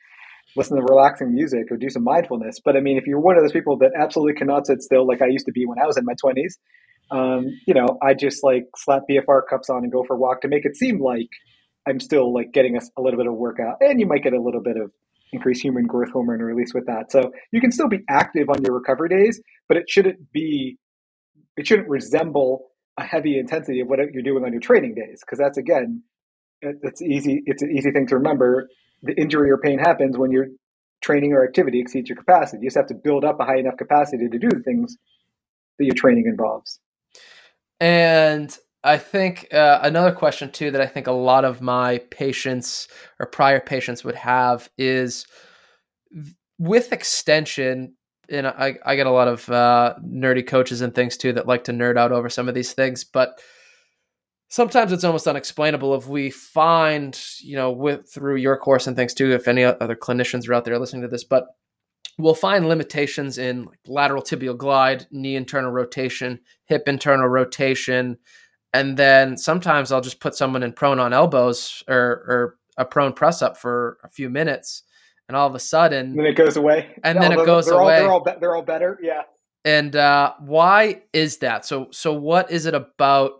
listen 0.56 0.78
to 0.78 0.84
relaxing 0.84 1.34
music 1.34 1.71
or 1.71 1.78
do 1.78 1.89
some 1.89 2.04
mindfulness. 2.04 2.60
But 2.63 2.78
I 2.78 2.82
mean, 2.82 2.99
if 2.99 3.08
you're 3.08 3.19
one 3.19 3.36
of 3.36 3.41
those 3.41 3.52
people 3.52 3.80
that 3.80 3.93
absolutely 3.99 4.36
cannot 4.36 4.67
sit 4.67 4.84
still, 4.84 5.08
like 5.08 5.23
I 5.23 5.28
used 5.28 5.47
to 5.47 5.52
be 5.52 5.65
when 5.65 5.80
I 5.80 5.88
was 5.88 5.97
in 5.97 6.06
my 6.06 6.13
20s, 6.23 6.60
um, 7.10 7.47
you 7.65 7.73
know, 7.73 7.97
I 7.99 8.13
just 8.13 8.43
like 8.43 8.65
slap 8.78 9.04
BFR 9.10 9.41
cups 9.49 9.71
on 9.71 9.78
and 9.78 9.91
go 9.91 10.04
for 10.04 10.17
a 10.17 10.19
walk 10.19 10.41
to 10.41 10.47
make 10.47 10.65
it 10.65 10.76
seem 10.76 11.02
like 11.02 11.30
I'm 11.88 12.00
still 12.00 12.34
like 12.34 12.52
getting 12.54 12.78
a, 12.78 12.82
a 12.98 13.02
little 13.02 13.17
bit 13.17 13.28
of 13.28 13.34
workout, 13.34 13.78
and 13.82 14.00
you 14.00 14.08
might 14.08 14.24
get 14.24 14.34
a 14.34 14.41
little 14.41 14.62
bit 14.62 14.78
of 14.78 14.91
increased 15.32 15.63
human 15.63 15.86
growth 15.86 16.12
hormone 16.12 16.39
release 16.39 16.74
with 16.74 16.86
that. 16.86 17.12
So 17.12 17.32
you 17.52 17.60
can 17.60 17.72
still 17.72 17.88
be 17.88 18.00
active 18.10 18.50
on 18.50 18.63
your 18.63 18.74
recovery 18.74 19.10
days, 19.10 19.41
but 19.67 19.78
it 19.78 19.89
shouldn't 19.89 20.32
be, 20.32 20.78
it 21.58 21.67
shouldn't 21.67 21.89
resemble 21.89 22.67
a 22.98 23.04
heavy 23.04 23.39
intensity 23.39 23.80
of 23.80 23.88
what 23.88 24.00
you're 24.13 24.22
doing 24.22 24.46
on 24.46 24.52
your 24.52 24.62
training 24.62 24.93
days 24.93 25.22
because 25.22 25.39
that's 25.39 25.58
again 25.58 26.04
it's 26.62 27.02
easy 27.02 27.41
it's 27.48 27.63
an 27.63 27.72
easy 27.72 27.91
thing 27.91 28.08
to 28.08 28.15
remember. 28.15 28.69
The 29.02 29.13
injury 29.19 29.52
or 29.52 29.58
pain 29.58 29.80
happens 29.80 30.17
when 30.17 30.32
your 30.32 30.48
training 31.02 31.34
or 31.34 31.43
activity 31.43 31.82
exceeds 31.82 32.08
your 32.08 32.15
capacity. 32.15 32.60
You 32.62 32.67
just 32.67 32.78
have 32.78 32.88
to 32.88 32.93
build 32.93 33.26
up 33.26 33.39
a 33.39 33.43
high 33.43 33.58
enough 33.58 33.76
capacity 33.78 34.30
to 34.30 34.39
do 34.39 34.48
the 34.50 34.62
things 34.63 34.96
that 35.78 35.86
your 35.86 35.96
training 35.96 36.26
involves. 36.28 36.80
And 37.82 38.58
i 38.84 38.98
think 38.98 39.48
uh, 39.54 39.80
another 39.82 40.12
question 40.12 40.52
too 40.52 40.72
that 40.72 40.82
i 40.82 40.88
think 40.88 41.08
a 41.08 41.12
lot 41.12 41.46
of 41.46 41.62
my 41.62 42.00
patients 42.12 42.88
or 43.19 43.26
prior 43.26 43.60
patients 43.60 44.04
would 44.04 44.15
have 44.15 44.69
is 44.78 45.26
with 46.60 46.93
extension 46.93 47.96
and 48.30 48.48
I, 48.48 48.76
I 48.86 48.96
get 48.96 49.08
a 49.08 49.12
lot 49.12 49.28
of 49.28 49.50
uh, 49.50 49.96
nerdy 50.04 50.46
coaches 50.46 50.82
and 50.82 50.96
things 50.96 51.17
too 51.17 51.34
that 51.34 51.48
like 51.48 51.65
to 51.65 51.72
nerd 51.72 51.98
out 51.98 52.12
over 52.12 52.30
some 52.30 52.48
of 52.48 52.56
these 52.56 52.74
things, 52.74 53.04
but 53.04 53.41
sometimes 54.48 54.91
it's 54.91 55.04
almost 55.04 55.28
unexplainable 55.28 55.96
if 55.96 56.08
we 56.08 56.30
find, 56.30 57.19
you 57.41 57.56
know, 57.56 57.72
with 57.72 58.10
through 58.10 58.38
your 58.38 58.58
course 58.58 58.88
and 58.88 58.96
things 58.96 59.13
too, 59.13 59.32
if 59.34 59.48
any 59.48 59.63
other 59.63 59.96
clinicians 59.96 60.48
are 60.48 60.54
out 60.54 60.65
there 60.65 60.80
listening 60.80 61.02
to 61.02 61.08
this, 61.08 61.24
but 61.24 61.48
we'll 62.17 62.36
find 62.36 62.69
limitations 62.69 63.38
in 63.38 63.67
lateral 63.88 64.22
tibial 64.22 64.58
glide, 64.58 65.06
knee 65.12 65.36
internal 65.36 65.72
rotation, 65.72 66.39
hip 66.65 66.88
internal 66.88 67.28
rotation, 67.28 68.17
and 68.74 68.98
then 68.98 69.38
sometimes 69.38 69.92
I'll 69.92 70.02
just 70.02 70.20
put 70.20 70.36
someone 70.36 70.64
in 70.64 70.74
prone 70.74 71.00
on 71.00 71.14
elbows 71.14 71.84
or, 71.88 71.98
or 71.98 72.58
a 72.78 72.86
prone 72.86 73.14
press 73.14 73.42
up 73.42 73.58
for 73.58 73.98
a 74.04 74.10
few 74.10 74.30
minutes 74.30 74.84
and 75.30 75.38
all 75.38 75.48
of 75.48 75.56
a 75.56 75.60
sudden, 75.60 76.08
and 76.08 76.20
then 76.20 76.26
it 76.26 76.36
goes 76.36 76.58
away, 76.58 76.96
and 77.04 77.22
then 77.22 77.32
it 77.32 77.46
goes 77.46 77.68
they're 77.68 77.76
away. 77.76 77.96
All, 77.96 78.02
they're 78.02 78.12
all 78.12 78.24
be- 78.24 78.40
they're 78.40 78.56
all 78.56 78.64
better, 78.64 79.00
yeah. 79.02 79.22
And 79.66 79.96
uh, 79.96 80.34
why 80.40 81.04
is 81.14 81.38
that? 81.38 81.66
So 81.66 81.88
so 81.92 82.14
what 82.14 82.52
is 82.52 82.66
it 82.66 82.74
about 82.74 83.34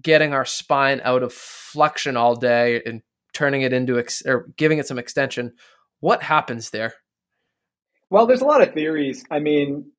getting 0.00 0.32
our 0.32 0.44
spine 0.44 1.00
out 1.02 1.22
of 1.22 1.32
flexion 1.32 2.16
all 2.16 2.36
day 2.36 2.82
and 2.86 3.02
turning 3.32 3.62
it 3.62 3.72
into 3.72 3.98
ex- 3.98 4.22
or 4.24 4.48
giving 4.56 4.78
it 4.78 4.86
some 4.86 4.98
extension? 4.98 5.54
What 6.00 6.22
happens 6.22 6.70
there? 6.70 6.94
Well, 8.10 8.26
there's 8.26 8.42
a 8.42 8.46
lot 8.46 8.62
of 8.62 8.74
theories. 8.74 9.24
I 9.30 9.40
mean, 9.40 9.90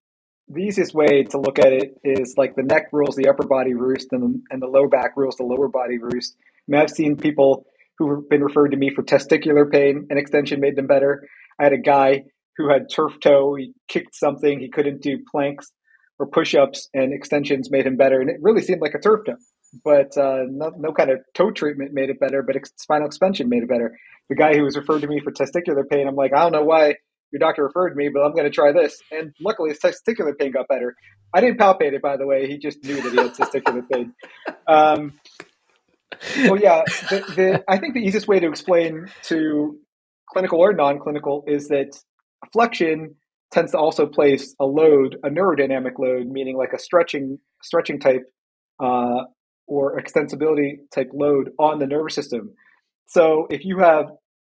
the 0.47 0.62
easiest 0.62 0.93
way 0.93 1.23
to 1.23 1.39
look 1.39 1.60
at 1.60 1.73
it 1.73 1.97
is 2.03 2.36
like 2.38 2.55
the 2.55 2.63
neck 2.63 2.88
rules 2.91 3.15
the 3.15 3.29
upper 3.29 3.47
body 3.47 3.73
roost 3.73 4.10
and, 4.12 4.21
the, 4.21 4.41
and 4.51 4.62
the 4.62 4.67
low 4.67 4.88
back 4.88 5.12
rules 5.15 5.36
the 5.38 5.43
lower 5.43 5.67
body 5.67 5.97
roost. 5.97 6.36
I 6.39 6.71
mean, 6.71 6.81
I've 6.81 6.89
seen 6.89 7.17
people 7.17 7.65
who've 7.97 8.27
been 8.29 8.43
referred 8.43 8.69
to 8.69 8.77
me 8.77 8.91
for 8.93 9.03
testicular 9.03 9.69
pain 9.69 10.08
and 10.10 10.19
extension 10.19 10.60
made 10.60 10.75
them 10.75 10.88
better. 10.88 11.27
I 11.60 11.63
had 11.63 11.73
a 11.73 11.77
guy 11.77 12.25
who 12.58 12.69
had 12.69 12.89
turf 12.93 13.13
toe. 13.21 13.55
He 13.55 13.73
kicked 13.88 14.15
something. 14.15 14.60
He 14.60 14.69
couldn't 14.69 15.01
do 15.01 15.19
planks 15.31 15.71
or 16.19 16.27
push-ups 16.27 16.89
and 16.93 17.13
extensions 17.13 17.71
made 17.71 17.86
him 17.86 17.97
better. 17.97 18.21
And 18.21 18.29
it 18.29 18.38
really 18.41 18.62
seemed 18.62 18.81
like 18.81 18.93
a 18.93 18.99
turf 18.99 19.21
toe, 19.25 19.36
but 19.84 20.17
uh, 20.17 20.43
no, 20.49 20.71
no 20.77 20.93
kind 20.93 21.10
of 21.10 21.19
toe 21.34 21.51
treatment 21.51 21.91
made 21.93 22.10
it 22.10 22.19
better, 22.19 22.41
but 22.41 22.55
spinal 22.77 23.08
expansion 23.08 23.49
made 23.49 23.63
it 23.63 23.69
better. 23.69 23.97
The 24.29 24.36
guy 24.36 24.55
who 24.55 24.63
was 24.63 24.77
referred 24.77 25.01
to 25.01 25.08
me 25.08 25.19
for 25.19 25.31
testicular 25.31 25.88
pain, 25.89 26.08
I'm 26.08 26.15
like, 26.15 26.34
I 26.34 26.43
don't 26.43 26.53
know 26.53 26.63
why 26.63 26.95
your 27.36 27.39
doctor 27.39 27.65
referred 27.65 27.98
me, 27.98 28.10
but 28.13 28.21
I'm 28.21 28.32
going 28.32 28.45
to 28.45 28.50
try 28.50 28.71
this. 28.71 29.02
And 29.12 29.34
luckily, 29.41 29.69
his 29.69 29.80
testicular 29.80 30.38
pain 30.38 30.54
got 30.54 30.69
better. 30.69 30.95
I 31.34 31.41
didn't 31.41 31.60
palpate 31.60 31.91
it, 31.91 32.02
by 32.02 32.15
the 32.15 32.26
way. 32.26 32.48
He 32.48 32.58
just 32.58 32.82
knew 32.82 32.95
that 33.02 33.12
he 33.12 33.17
had 33.17 33.34
testicular 33.34 33.84
pain. 33.91 34.13
Um, 34.67 35.19
well, 36.45 36.58
yeah, 36.58 36.84
the, 37.10 37.34
the, 37.36 37.63
I 37.67 37.78
think 37.78 37.93
the 37.93 38.00
easiest 38.00 38.30
way 38.30 38.39
to 38.39 38.48
explain 38.48 39.08
to 39.24 39.78
clinical 40.30 40.60
or 40.60 40.71
non-clinical 40.71 41.43
is 41.45 41.67
that 41.67 42.00
flexion 42.54 43.15
tends 43.52 43.74
to 43.74 43.78
also 43.78 44.06
place 44.06 44.56
a 44.62 44.65
load, 44.65 45.17
a 45.24 45.30
neurodynamic 45.30 46.00
load, 46.00 46.28
meaning 46.28 46.56
like 46.56 46.71
a 46.71 46.80
stretching 46.80 47.38
stretching 47.62 48.00
type 48.00 48.24
uh, 48.82 49.24
or 49.67 50.00
extensibility 50.00 50.78
type 50.93 51.10
load 51.13 51.50
on 51.60 51.80
the 51.80 51.88
nervous 51.88 52.15
system. 52.15 52.54
So 53.08 53.48
if 53.50 53.65
you 53.65 53.80
have 53.80 54.06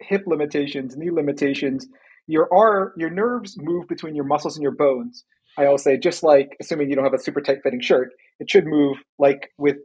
hip 0.00 0.22
limitations, 0.26 0.96
knee 0.96 1.10
limitations, 1.10 1.88
your 2.28 2.52
are 2.54 2.92
your 2.96 3.10
nerves 3.10 3.56
move 3.58 3.88
between 3.88 4.14
your 4.14 4.24
muscles 4.24 4.56
and 4.56 4.62
your 4.62 4.72
bones. 4.72 5.24
I 5.58 5.66
always 5.66 5.82
say, 5.82 5.96
just 5.96 6.22
like 6.22 6.56
assuming 6.60 6.88
you 6.88 6.94
don't 6.94 7.04
have 7.04 7.14
a 7.14 7.18
super 7.18 7.40
tight 7.40 7.58
fitting 7.64 7.80
shirt, 7.80 8.12
it 8.38 8.48
should 8.48 8.66
move 8.66 8.98
like 9.18 9.50
with 9.58 9.78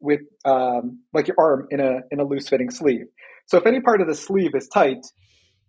with 0.00 0.20
um, 0.44 1.00
like 1.14 1.28
your 1.28 1.36
arm 1.38 1.68
in 1.70 1.80
a 1.80 2.00
in 2.10 2.20
a 2.20 2.24
loose 2.24 2.48
fitting 2.48 2.70
sleeve. 2.70 3.06
So 3.46 3.56
if 3.56 3.66
any 3.66 3.80
part 3.80 4.00
of 4.00 4.08
the 4.08 4.14
sleeve 4.14 4.54
is 4.54 4.68
tight, 4.68 5.06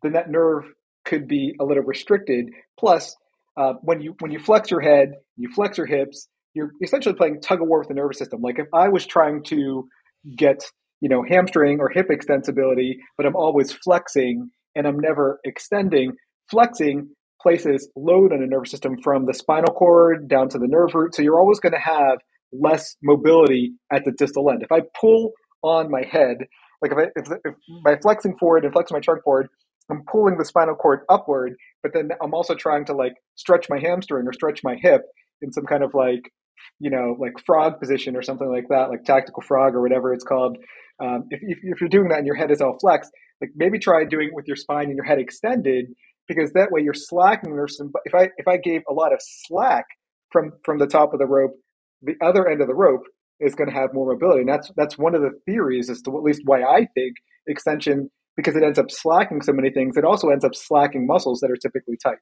then 0.03 0.13
that 0.13 0.29
nerve 0.29 0.65
could 1.05 1.27
be 1.27 1.55
a 1.59 1.63
little 1.63 1.83
restricted. 1.83 2.49
Plus, 2.77 3.15
uh, 3.55 3.73
when 3.81 4.01
you 4.01 4.15
when 4.19 4.31
you 4.31 4.39
flex 4.39 4.69
your 4.71 4.81
head, 4.81 5.13
you 5.37 5.49
flex 5.53 5.77
your 5.77 5.87
hips, 5.87 6.27
you're 6.53 6.71
essentially 6.83 7.15
playing 7.15 7.39
tug 7.39 7.61
of 7.61 7.67
war 7.67 7.79
with 7.79 7.87
the 7.87 7.93
nervous 7.93 8.17
system. 8.17 8.41
Like 8.41 8.59
if 8.59 8.67
I 8.73 8.89
was 8.89 9.05
trying 9.05 9.43
to 9.45 9.87
get 10.35 10.63
you 10.99 11.09
know 11.09 11.23
hamstring 11.23 11.79
or 11.79 11.89
hip 11.89 12.09
extensibility, 12.09 12.95
but 13.15 13.25
I'm 13.25 13.35
always 13.35 13.71
flexing 13.71 14.49
and 14.77 14.87
I'm 14.87 14.99
never 14.99 15.39
extending, 15.43 16.13
flexing 16.49 17.09
places 17.41 17.89
load 17.95 18.31
on 18.31 18.39
the 18.41 18.47
nervous 18.47 18.71
system 18.71 18.95
from 19.03 19.25
the 19.25 19.33
spinal 19.33 19.73
cord 19.73 20.27
down 20.27 20.49
to 20.49 20.57
the 20.57 20.67
nerve 20.67 20.93
root. 20.93 21.15
So 21.15 21.21
you're 21.21 21.39
always 21.39 21.59
going 21.59 21.73
to 21.73 21.79
have 21.79 22.19
less 22.51 22.95
mobility 23.03 23.73
at 23.91 24.05
the 24.05 24.11
distal 24.11 24.49
end. 24.49 24.63
If 24.63 24.71
I 24.71 24.81
pull 24.99 25.31
on 25.63 25.91
my 25.91 26.03
head, 26.09 26.37
like 26.81 26.91
if 26.91 26.97
I 26.97 27.03
if, 27.15 27.39
if 27.43 27.55
by 27.83 27.97
flexing 28.01 28.37
forward 28.37 28.63
and 28.63 28.73
flexing 28.73 28.95
my 28.95 29.01
trunk 29.01 29.23
forward, 29.23 29.49
I'm 29.89 30.03
pulling 30.09 30.37
the 30.37 30.45
spinal 30.45 30.75
cord 30.75 31.01
upward, 31.09 31.55
but 31.81 31.93
then 31.93 32.09
I'm 32.21 32.33
also 32.33 32.55
trying 32.55 32.85
to 32.85 32.93
like 32.93 33.13
stretch 33.35 33.67
my 33.69 33.79
hamstring 33.79 34.27
or 34.27 34.33
stretch 34.33 34.61
my 34.63 34.75
hip 34.79 35.01
in 35.41 35.51
some 35.51 35.65
kind 35.65 35.83
of 35.83 35.93
like 35.93 36.31
you 36.79 36.89
know 36.89 37.15
like 37.19 37.33
frog 37.45 37.79
position 37.79 38.15
or 38.15 38.21
something 38.21 38.49
like 38.49 38.67
that, 38.69 38.89
like 38.89 39.03
tactical 39.03 39.41
frog 39.41 39.75
or 39.75 39.81
whatever 39.81 40.13
it's 40.13 40.23
called. 40.23 40.57
Um, 40.99 41.25
if, 41.29 41.39
if, 41.43 41.59
if 41.61 41.81
you're 41.81 41.89
doing 41.89 42.09
that 42.09 42.17
and 42.17 42.27
your 42.27 42.35
head 42.35 42.51
is 42.51 42.61
all 42.61 42.77
flexed, 42.79 43.11
like 43.41 43.51
maybe 43.55 43.79
try 43.79 44.03
doing 44.03 44.29
it 44.29 44.33
with 44.33 44.47
your 44.47 44.55
spine 44.55 44.85
and 44.85 44.95
your 44.95 45.05
head 45.05 45.19
extended 45.19 45.85
because 46.27 46.51
that 46.53 46.71
way 46.71 46.81
you're 46.81 46.93
slacking. 46.93 47.55
There's 47.55 47.77
some. 47.77 47.91
If 48.05 48.15
I 48.15 48.29
if 48.37 48.47
I 48.47 48.57
gave 48.57 48.81
a 48.89 48.93
lot 48.93 49.13
of 49.13 49.19
slack 49.21 49.85
from 50.31 50.51
from 50.63 50.77
the 50.77 50.87
top 50.87 51.13
of 51.13 51.19
the 51.19 51.25
rope 51.25 51.53
the 52.01 52.15
other 52.21 52.47
end 52.47 52.61
of 52.61 52.67
the 52.67 52.75
rope 52.75 53.03
is 53.39 53.55
going 53.55 53.69
to 53.69 53.75
have 53.75 53.93
more 53.93 54.11
mobility. 54.11 54.41
And 54.41 54.49
that's 54.49 54.71
that's 54.75 54.97
one 54.97 55.15
of 55.15 55.21
the 55.21 55.31
theories 55.45 55.89
as 55.89 56.01
to 56.03 56.17
at 56.17 56.23
least 56.23 56.41
why 56.45 56.63
I 56.63 56.87
think 56.93 57.15
extension, 57.47 58.09
because 58.35 58.55
it 58.55 58.63
ends 58.63 58.79
up 58.79 58.89
slacking 58.89 59.41
so 59.41 59.53
many 59.53 59.71
things, 59.71 59.97
it 59.97 60.05
also 60.05 60.29
ends 60.29 60.43
up 60.43 60.55
slacking 60.55 61.05
muscles 61.05 61.39
that 61.41 61.51
are 61.51 61.55
typically 61.55 61.97
tight. 62.01 62.17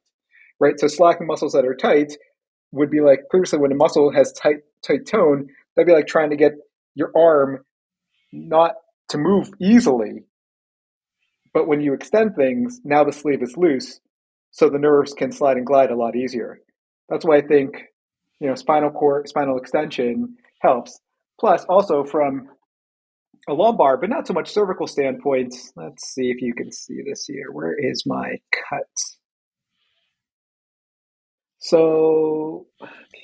Right? 0.60 0.80
So 0.80 0.88
slacking 0.88 1.28
muscles 1.28 1.54
that 1.54 1.66
are 1.66 1.76
tight 1.76 2.14
would 2.72 2.90
be 2.90 3.02
like 3.02 3.20
previously 3.30 3.60
when 3.60 3.72
a 3.72 3.76
muscle 3.76 4.12
has 4.14 4.32
tight 4.34 4.58
tight 4.86 5.06
tone, 5.06 5.48
that'd 5.76 5.88
be 5.88 5.94
like 5.94 6.08
trying 6.08 6.30
to 6.30 6.38
get 6.38 6.54
your 6.96 7.12
arm 7.16 7.64
not 8.32 8.74
to 9.10 9.18
move 9.18 9.50
easily. 9.62 10.24
But 11.56 11.68
when 11.68 11.82
you 11.82 11.94
extend 11.94 12.36
things, 12.36 12.80
now 12.84 13.04
the 13.04 13.12
sleeve 13.12 13.42
is 13.42 13.58
loose, 13.58 14.00
so 14.52 14.70
the 14.70 14.78
nerves 14.78 15.14
can 15.14 15.32
slide 15.32 15.58
and 15.58 15.66
glide 15.66 15.90
a 15.90 15.96
lot 15.96 16.16
easier. 16.16 16.60
That's 17.10 17.26
why 17.26 17.38
I 17.38 17.42
think 17.42 17.76
you 18.40 18.48
know, 18.48 18.56
spinal 18.56 18.92
cord, 18.92 19.28
spinal 19.28 19.58
extension 19.58 20.36
helps. 20.62 21.00
Plus, 21.40 21.66
also 21.66 22.04
from 22.04 22.48
a 23.48 23.54
lumbar, 23.54 23.98
but 23.98 24.10
not 24.10 24.28
so 24.28 24.34
much 24.34 24.50
cervical 24.50 24.88
standpoint. 24.88 25.56
Let's 25.76 26.14
see 26.14 26.30
if 26.30 26.42
you 26.42 26.54
can 26.54 26.72
see 26.72 27.02
this 27.08 27.26
here. 27.26 27.52
Where 27.52 27.76
is 27.78 28.04
my 28.06 28.36
cut? 28.70 28.88
So, 31.60 32.68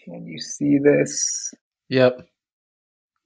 can 0.05 0.25
you 0.25 0.39
see 0.39 0.77
this? 0.83 1.53
Yep. 1.89 2.21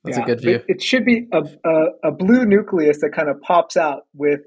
That's 0.04 0.18
yeah. 0.18 0.24
a 0.24 0.26
good 0.26 0.42
view. 0.42 0.56
It, 0.56 0.66
it 0.68 0.84
should 0.84 1.06
be 1.06 1.28
a, 1.32 1.42
a, 1.64 2.10
a, 2.10 2.12
blue 2.12 2.46
nucleus 2.46 3.00
that 3.02 3.12
kind 3.16 3.30
of 3.30 3.42
pops 3.42 3.78
out 3.78 4.04
with 4.14 4.42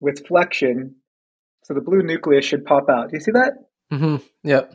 with 0.00 0.26
flexion. 0.26 0.96
So 1.64 1.74
the 1.74 1.80
blue 1.80 2.02
nucleus 2.02 2.44
should 2.44 2.64
pop 2.64 2.88
out. 2.88 3.10
Do 3.10 3.16
you 3.16 3.20
see 3.20 3.32
that? 3.32 3.54
Mm-hmm. 3.92 4.16
Yep. 4.44 4.74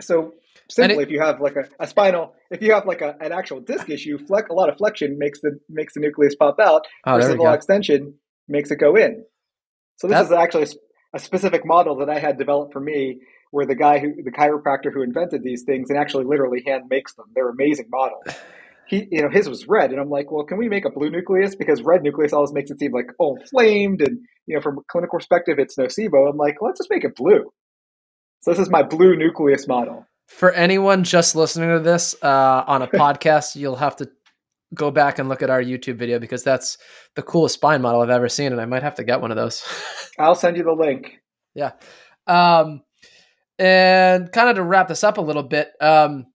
So 0.00 0.34
simply, 0.70 0.96
it, 0.96 1.02
if 1.02 1.10
you 1.10 1.20
have 1.20 1.40
like 1.40 1.56
a, 1.56 1.64
a, 1.78 1.86
spinal, 1.86 2.34
if 2.50 2.62
you 2.62 2.72
have 2.72 2.86
like 2.86 3.00
a, 3.00 3.16
an 3.20 3.32
actual 3.32 3.60
disc 3.60 3.88
issue, 3.88 4.18
flex, 4.18 4.48
a 4.50 4.52
lot 4.52 4.68
of 4.68 4.76
flexion 4.76 5.18
makes 5.18 5.40
the 5.40 5.58
makes 5.68 5.94
the 5.94 6.00
nucleus 6.00 6.34
pop 6.34 6.58
out. 6.60 6.86
Oh, 7.06 7.16
versus 7.16 7.36
a 7.38 7.52
extension 7.52 8.14
makes 8.48 8.70
it 8.70 8.76
go 8.76 8.96
in. 8.96 9.24
So 9.96 10.08
this 10.08 10.16
That's, 10.16 10.28
is 10.28 10.32
actually 10.32 10.64
a, 10.64 11.16
a, 11.16 11.18
specific 11.18 11.64
model 11.64 11.96
that 11.98 12.10
I 12.10 12.18
had 12.18 12.38
developed 12.38 12.72
for 12.72 12.80
me, 12.80 13.20
where 13.50 13.66
the 13.66 13.76
guy 13.76 13.98
who 13.98 14.14
the 14.22 14.32
chiropractor 14.32 14.92
who 14.92 15.02
invented 15.02 15.42
these 15.42 15.62
things 15.62 15.90
and 15.90 15.98
actually 15.98 16.24
literally 16.24 16.62
hand 16.66 16.84
makes 16.90 17.14
them. 17.14 17.26
They're 17.34 17.50
amazing 17.50 17.86
models. 17.90 18.24
He, 18.86 19.08
you 19.10 19.22
know, 19.22 19.30
his 19.30 19.48
was 19.48 19.66
red, 19.66 19.90
and 19.90 20.00
I'm 20.00 20.10
like, 20.10 20.30
well, 20.30 20.44
can 20.44 20.58
we 20.58 20.68
make 20.68 20.84
a 20.84 20.90
blue 20.90 21.10
nucleus 21.10 21.54
because 21.54 21.82
red 21.82 22.02
nucleus 22.02 22.32
always 22.32 22.52
makes 22.52 22.70
it 22.70 22.78
seem 22.78 22.92
like 22.92 23.06
oh, 23.20 23.38
flamed, 23.50 24.00
and 24.02 24.18
you 24.46 24.54
know, 24.54 24.60
from 24.60 24.78
a 24.78 24.82
clinical 24.90 25.18
perspective, 25.18 25.58
it's 25.58 25.76
nocebo. 25.76 26.28
I'm 26.28 26.36
like, 26.36 26.56
let's 26.60 26.78
just 26.78 26.90
make 26.90 27.04
it 27.04 27.16
blue. 27.16 27.50
So 28.42 28.50
this 28.50 28.60
is 28.60 28.70
my 28.70 28.82
blue 28.82 29.16
nucleus 29.16 29.66
model. 29.66 30.06
For 30.28 30.52
anyone 30.52 31.04
just 31.04 31.34
listening 31.34 31.70
to 31.70 31.80
this 31.80 32.14
uh, 32.22 32.64
on 32.66 32.82
a 32.82 32.86
podcast, 32.88 33.56
you'll 33.56 33.76
have 33.76 33.96
to 33.96 34.10
go 34.74 34.90
back 34.90 35.18
and 35.18 35.28
look 35.28 35.42
at 35.42 35.50
our 35.50 35.62
YouTube 35.62 35.96
video 35.96 36.18
because 36.18 36.42
that's 36.42 36.76
the 37.14 37.22
coolest 37.22 37.54
spine 37.54 37.80
model 37.80 38.02
I've 38.02 38.10
ever 38.10 38.28
seen, 38.28 38.52
and 38.52 38.60
I 38.60 38.66
might 38.66 38.82
have 38.82 38.96
to 38.96 39.04
get 39.04 39.20
one 39.20 39.30
of 39.30 39.36
those. 39.36 39.64
I'll 40.18 40.34
send 40.34 40.56
you 40.56 40.64
the 40.64 40.72
link. 40.72 41.20
Yeah. 41.54 41.72
Um, 42.26 42.82
and 43.58 44.30
kind 44.32 44.48
of 44.48 44.56
to 44.56 44.62
wrap 44.62 44.88
this 44.88 45.04
up 45.04 45.18
a 45.18 45.22
little 45.22 45.42
bit, 45.42 45.70
um, 45.80 46.26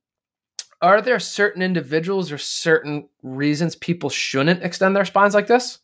are 0.81 1.01
there 1.01 1.19
certain 1.19 1.61
individuals 1.61 2.31
or 2.31 2.37
certain 2.37 3.09
reasons 3.21 3.75
people 3.75 4.09
shouldn't 4.09 4.63
extend 4.63 4.95
their 4.95 5.05
spines 5.05 5.33
like 5.33 5.47
this? 5.47 5.79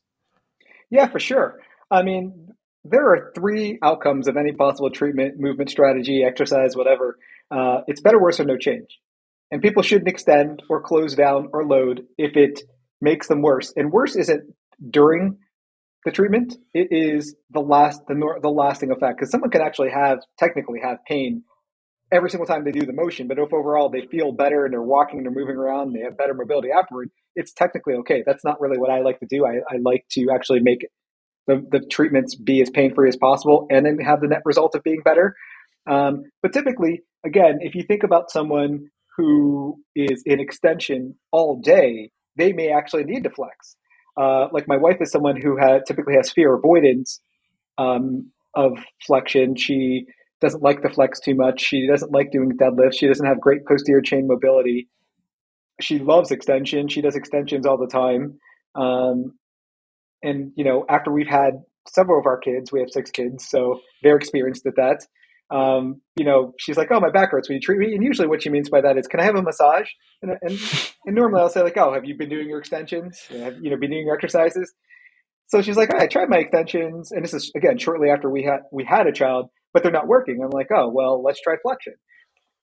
Yeah, 0.90 1.08
for 1.08 1.20
sure. 1.20 1.60
I 1.92 2.04
mean, 2.04 2.54
there 2.84 3.10
are 3.12 3.32
three 3.36 3.80
outcomes 3.82 4.28
of 4.28 4.38
any 4.38 4.54
possible 4.54 4.90
treatment, 4.90 5.40
movement 5.40 5.70
strategy, 5.70 6.24
exercise, 6.24 6.76
whatever. 6.76 7.18
Uh, 7.52 7.82
it's 7.88 8.02
better, 8.02 8.22
worse, 8.22 8.40
or 8.40 8.46
no 8.46 8.58
change. 8.58 9.00
And 9.52 9.62
people 9.62 9.84
shouldn't 9.84 10.08
extend 10.08 10.62
or 10.70 10.82
close 10.82 11.16
down 11.16 11.50
or 11.52 11.66
load 11.66 12.06
if 12.18 12.36
it 12.38 12.62
makes 13.02 13.28
them 13.28 13.42
worse. 13.42 13.74
And 13.76 13.92
worse 13.92 14.16
isn't 14.16 14.44
during 14.90 15.38
the 16.04 16.12
treatment; 16.12 16.56
it 16.74 16.88
is 16.92 17.36
the 17.52 17.60
last 17.60 18.02
the, 18.08 18.40
the 18.42 18.50
lasting 18.50 18.92
effect. 18.92 19.18
Because 19.18 19.32
someone 19.32 19.52
can 19.52 19.62
actually 19.62 19.92
have 19.92 20.20
technically 20.38 20.80
have 20.84 20.98
pain 21.08 21.44
every 22.12 22.30
single 22.30 22.46
time 22.46 22.64
they 22.64 22.72
do 22.72 22.86
the 22.86 22.94
motion, 22.94 23.28
but 23.28 23.40
if 23.40 23.54
overall 23.54 23.90
they 23.90 24.06
feel 24.08 24.32
better 24.32 24.66
and 24.66 24.74
they're 24.74 24.82
walking 24.82 25.20
and 25.20 25.26
they're 25.26 25.34
moving 25.34 25.56
around, 25.56 25.94
they 25.94 26.02
have 26.02 26.18
better 26.18 26.34
mobility 26.34 26.70
afterward, 26.72 27.10
it's 27.36 27.52
technically 27.54 27.96
okay. 27.96 28.24
That's 28.26 28.44
not 28.44 28.62
really 28.62 28.78
what 28.78 28.92
I 28.92 29.02
like 29.02 29.20
to 29.20 29.26
do. 29.28 29.46
I, 29.46 29.58
I 29.70 29.78
like 29.82 30.06
to 30.12 30.28
actually 30.34 30.60
make 30.62 30.88
the, 31.48 31.66
the 31.72 31.80
treatments 31.80 32.36
be 32.36 32.62
as 32.62 32.70
pain 32.70 32.94
free 32.94 33.10
as 33.10 33.16
possible 33.18 33.68
and 33.70 33.86
then 33.86 34.00
have 34.00 34.22
the 34.22 34.28
net 34.28 34.42
result 34.46 34.76
of 34.76 34.84
being 34.84 35.02
better. 35.04 35.36
Um, 35.88 36.24
but 36.42 36.54
typically, 36.54 37.02
again, 37.26 37.60
if 37.62 37.76
you 37.76 37.84
think 37.84 38.04
about 38.04 38.32
someone 38.32 38.88
who 39.18 39.78
is 39.96 40.24
in 40.26 40.40
extension 40.40 41.16
all 41.32 41.60
day, 41.62 42.12
they 42.36 42.54
may 42.54 42.72
actually 42.72 43.04
need 43.04 43.24
to 43.24 43.30
flex. 43.30 43.76
Uh, 44.18 44.48
like 44.52 44.68
my 44.68 44.78
wife 44.78 44.98
is 45.02 45.12
someone 45.12 45.40
who 45.40 45.58
had, 45.58 45.86
typically 45.86 46.16
has 46.16 46.32
fear 46.32 46.54
avoidance 46.54 47.22
um, 47.78 48.32
of 48.56 48.78
flexion. 49.06 49.56
She 49.56 50.06
doesn't 50.46 50.64
like 50.70 50.80
the 50.82 50.94
flex 50.98 51.20
too 51.20 51.36
much. 51.36 51.58
She 51.70 51.80
doesn't 51.94 52.12
like 52.18 52.30
doing 52.32 52.52
deadlifts. 52.64 52.98
She 53.00 53.08
doesn't 53.12 53.30
have 53.32 53.48
great 53.48 53.66
posterior 53.66 54.02
chain 54.02 54.28
mobility. 54.34 54.80
She 55.82 56.00
loves 56.00 56.32
extension. 56.32 56.88
She 56.88 57.02
does 57.02 57.16
extensions 57.16 57.66
all 57.68 57.80
the 57.86 57.94
time. 58.04 58.24
Um, 58.84 59.18
and 60.24 60.38
you 60.56 60.64
know 60.64 60.86
after 60.90 61.12
we've 61.12 61.34
had 61.42 61.54
several 61.88 62.20
of 62.20 62.26
our 62.26 62.40
kids 62.48 62.72
we 62.72 62.80
have 62.80 62.90
six 62.90 63.12
kids 63.12 63.48
so 63.48 63.80
they're 64.02 64.16
experienced 64.24 64.66
at 64.66 64.76
that 64.78 65.00
Um, 65.52 66.02
you 66.18 66.26
know, 66.26 66.54
she's 66.58 66.78
like, 66.78 66.90
"Oh, 66.92 67.00
my 67.00 67.12
back 67.12 67.30
hurts. 67.32 67.48
Will 67.48 67.56
you 67.56 67.62
treat 67.62 67.78
me?" 67.78 67.94
And 67.94 68.04
usually, 68.04 68.28
what 68.28 68.42
she 68.42 68.50
means 68.50 68.70
by 68.70 68.82
that 68.82 68.98
is, 68.98 69.08
"Can 69.08 69.20
I 69.20 69.24
have 69.24 69.36
a 69.36 69.44
massage?" 69.44 69.90
And, 70.22 70.32
and, 70.42 70.60
and 71.06 71.16
normally, 71.16 71.42
I'll 71.42 71.50
say 71.50 71.62
like, 71.62 71.78
"Oh, 71.78 71.94
have 71.94 72.06
you 72.06 72.16
been 72.18 72.30
doing 72.30 72.50
your 72.50 72.60
extensions? 72.60 73.14
Have 73.30 73.58
you 73.62 73.70
know 73.70 73.78
been 73.78 73.92
doing 73.92 74.08
your 74.08 74.16
exercises?" 74.16 74.74
So 75.48 75.62
she's 75.62 75.78
like, 75.78 75.94
"I 75.94 76.08
tried 76.08 76.30
my 76.30 76.40
extensions, 76.40 77.12
and 77.12 77.24
this 77.24 77.34
is 77.36 77.52
again 77.56 77.78
shortly 77.78 78.10
after 78.10 78.28
we 78.30 78.42
had 78.44 78.62
we 78.72 78.84
had 78.84 79.06
a 79.06 79.12
child, 79.12 79.50
but 79.76 79.84
they're 79.84 79.92
not 79.92 80.08
working." 80.08 80.42
I'm 80.42 80.50
like, 80.50 80.70
"Oh, 80.74 80.90
well, 80.90 81.22
let's 81.22 81.42
try 81.42 81.58
flexion," 81.62 81.94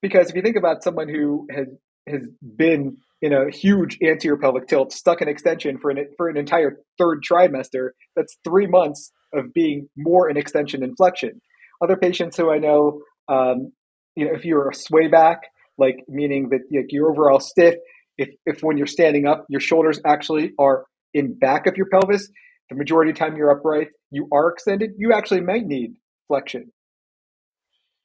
because 0.01 0.31
if 0.31 0.35
you 0.35 0.43
think 0.43 0.57
about 0.57 0.83
someone 0.83 1.09
who 1.09 1.47
has 1.55 1.69
has 2.09 2.27
been 2.57 2.97
in 3.21 3.33
a 3.33 3.51
huge 3.51 3.99
anterior 4.03 4.37
pelvic 4.37 4.67
tilt, 4.67 4.93
stuck 4.93 5.23
in 5.23 5.29
extension 5.29 5.79
for 5.79 5.91
an 5.91 6.09
for 6.17 6.29
an 6.29 6.37
entire 6.37 6.79
third 6.99 7.23
trimester, 7.23 7.91
that's 8.17 8.37
three 8.43 8.67
months 8.67 9.13
of 9.33 9.53
being 9.53 9.89
more 9.97 10.29
in 10.29 10.37
extension 10.37 10.81
than 10.81 10.97
flexion. 10.97 11.41
Other 11.83 11.97
patients 11.97 12.37
who 12.37 12.51
I 12.51 12.59
know, 12.59 13.03
um, 13.29 13.73
you 14.17 14.25
know, 14.27 14.33
if 14.35 14.45
you're 14.45 14.71
a 14.71 14.75
sway 14.75 15.09
back, 15.09 15.43
like 15.79 16.05
meaning 16.09 16.49
that 16.51 16.61
like, 16.73 16.87
you're 16.91 17.11
overall 17.11 17.41
stiff, 17.41 17.75
if, 18.19 18.29
if 18.47 18.63
when 18.63 18.77
you're 18.77 18.87
standing 18.87 19.27
up, 19.27 19.47
your 19.49 19.61
shoulders 19.61 20.01
actually 20.05 20.53
are 20.59 20.85
in 21.15 21.39
back 21.39 21.67
of 21.67 21.77
your 21.77 21.87
pelvis, 21.87 22.29
the 22.71 22.77
majority 22.77 23.11
of 23.11 23.17
time 23.17 23.37
you're 23.37 23.51
upright, 23.51 23.89
you 24.11 24.29
are 24.33 24.49
extended, 24.51 24.91
you 24.97 25.13
actually 25.13 25.41
might 25.41 25.67
need 25.67 25.95
flexion. 26.29 26.73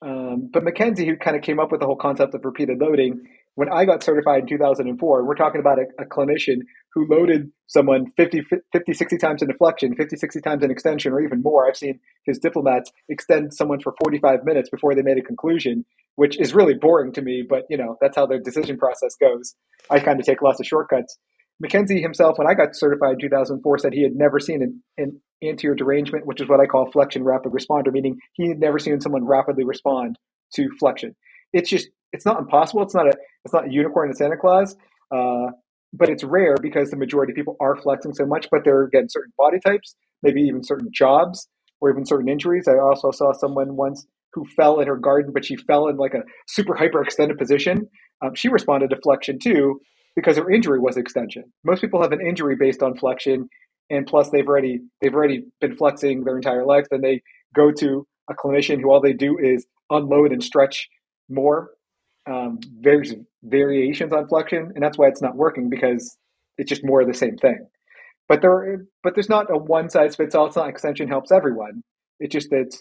Um, 0.01 0.49
but 0.51 0.63
McKenzie, 0.63 1.05
who 1.05 1.15
kind 1.15 1.35
of 1.35 1.41
came 1.41 1.59
up 1.59 1.71
with 1.71 1.79
the 1.79 1.87
whole 1.87 1.95
concept 1.95 2.35
of 2.35 2.45
repeated 2.45 2.79
loading, 2.79 3.21
when 3.55 3.69
I 3.69 3.85
got 3.85 4.03
certified 4.03 4.41
in 4.41 4.47
2004, 4.47 5.25
we're 5.25 5.33
talking 5.33 5.59
about 5.59 5.79
a, 5.79 6.03
a 6.03 6.05
clinician 6.05 6.59
who 6.93 7.07
loaded 7.09 7.51
someone 7.65 8.05
50, 8.15 8.43
50, 8.71 8.93
60 8.93 9.17
times 9.17 9.41
in 9.41 9.47
deflection, 9.47 9.95
50, 9.95 10.15
60 10.15 10.41
times 10.41 10.63
in 10.63 10.69
extension, 10.69 11.11
or 11.11 11.21
even 11.21 11.41
more. 11.41 11.67
I've 11.67 11.75
seen 11.75 11.99
his 12.23 12.37
diplomats 12.37 12.91
extend 13.09 13.55
someone 13.55 13.79
for 13.79 13.95
45 14.03 14.43
minutes 14.43 14.69
before 14.69 14.93
they 14.93 15.01
made 15.01 15.17
a 15.17 15.23
conclusion, 15.23 15.85
which 16.15 16.39
is 16.39 16.53
really 16.53 16.75
boring 16.75 17.11
to 17.13 17.21
me, 17.23 17.43
but 17.47 17.63
you 17.67 17.77
know, 17.77 17.97
that's 17.99 18.15
how 18.15 18.27
their 18.27 18.39
decision 18.39 18.77
process 18.77 19.15
goes. 19.19 19.55
I 19.89 19.99
kind 20.01 20.19
of 20.19 20.25
take 20.27 20.43
lots 20.43 20.59
of 20.59 20.67
shortcuts. 20.67 21.17
McKenzie 21.63 22.01
himself, 22.01 22.37
when 22.37 22.47
I 22.47 22.53
got 22.53 22.75
certified 22.75 23.13
in 23.13 23.19
2004, 23.19 23.79
said 23.79 23.93
he 23.93 24.03
had 24.03 24.15
never 24.15 24.39
seen 24.39 24.61
an, 24.61 24.83
an 24.97 25.19
anterior 25.43 25.75
derangement, 25.75 26.25
which 26.25 26.41
is 26.41 26.47
what 26.47 26.59
I 26.59 26.67
call 26.67 26.91
flexion 26.91 27.23
rapid 27.23 27.51
responder, 27.51 27.91
meaning 27.91 28.17
he 28.33 28.47
had 28.47 28.59
never 28.59 28.77
seen 28.77 28.99
someone 29.01 29.25
rapidly 29.25 29.63
respond 29.63 30.17
to 30.53 30.69
flexion. 30.79 31.15
It's 31.53 31.69
just 31.69 31.89
it's 32.13 32.25
not 32.25 32.39
impossible. 32.39 32.83
It's 32.83 32.93
not 32.93 33.07
a 33.07 33.13
it's 33.43 33.53
not 33.53 33.67
a 33.67 33.71
unicorn 33.71 34.09
in 34.09 34.15
Santa 34.15 34.37
Claus, 34.37 34.75
uh, 35.11 35.47
but 35.93 36.09
it's 36.09 36.23
rare 36.23 36.55
because 36.61 36.91
the 36.91 36.97
majority 36.97 37.31
of 37.31 37.35
people 37.35 37.57
are 37.59 37.75
flexing 37.75 38.13
so 38.13 38.25
much. 38.25 38.47
But 38.51 38.63
they're 38.63 38.83
again 38.83 39.07
certain 39.09 39.33
body 39.37 39.59
types, 39.59 39.95
maybe 40.21 40.41
even 40.41 40.63
certain 40.63 40.89
jobs 40.93 41.47
or 41.81 41.89
even 41.89 42.05
certain 42.05 42.29
injuries. 42.29 42.67
I 42.67 42.77
also 42.77 43.11
saw 43.11 43.33
someone 43.33 43.75
once 43.75 44.05
who 44.33 44.45
fell 44.55 44.79
in 44.79 44.87
her 44.87 44.97
garden, 44.97 45.31
but 45.33 45.45
she 45.45 45.55
fell 45.55 45.87
in 45.87 45.97
like 45.97 46.13
a 46.13 46.21
super 46.47 46.75
hyper 46.75 47.01
extended 47.01 47.37
position. 47.37 47.89
Um, 48.21 48.35
she 48.35 48.49
responded 48.49 48.91
to 48.91 48.97
flexion 49.01 49.39
too 49.39 49.79
because 50.17 50.35
their 50.35 50.51
injury 50.51 50.79
was 50.79 50.97
extension. 50.97 51.45
Most 51.63 51.79
people 51.79 52.01
have 52.01 52.11
an 52.11 52.19
injury 52.19 52.57
based 52.57 52.83
on 52.83 52.97
flexion, 52.97 53.49
and 53.89 54.05
plus 54.05 54.29
they've 54.31 54.47
already 54.47 54.81
they've 55.01 55.15
already 55.15 55.45
been 55.61 55.77
flexing 55.77 56.25
their 56.25 56.35
entire 56.35 56.65
life. 56.65 56.87
Then 56.91 56.99
they 56.99 57.21
go 57.55 57.71
to 57.71 58.05
a 58.29 58.33
clinician 58.33 58.81
who 58.81 58.91
all 58.91 58.99
they 58.99 59.13
do 59.13 59.37
is 59.37 59.65
unload 59.89 60.33
and 60.33 60.43
stretch 60.43 60.89
more 61.29 61.69
um, 62.27 62.59
there's 62.81 63.13
variations 63.43 64.11
on 64.11 64.27
flexion, 64.27 64.71
and 64.75 64.83
that's 64.83 64.97
why 64.97 65.07
it's 65.07 65.21
not 65.21 65.35
working 65.35 65.69
because 65.69 66.17
it's 66.57 66.69
just 66.69 66.83
more 66.83 67.01
of 67.01 67.07
the 67.07 67.13
same 67.13 67.37
thing. 67.37 67.67
But 68.27 68.41
there, 68.41 68.85
but 69.03 69.15
there's 69.15 69.29
not 69.29 69.49
a 69.49 69.57
one 69.57 69.89
size 69.89 70.15
fits 70.15 70.35
all. 70.35 70.47
It's 70.47 70.57
not 70.57 70.69
extension 70.69 71.07
helps 71.07 71.31
everyone. 71.31 71.83
It's 72.19 72.33
just 72.33 72.49
that 72.49 72.75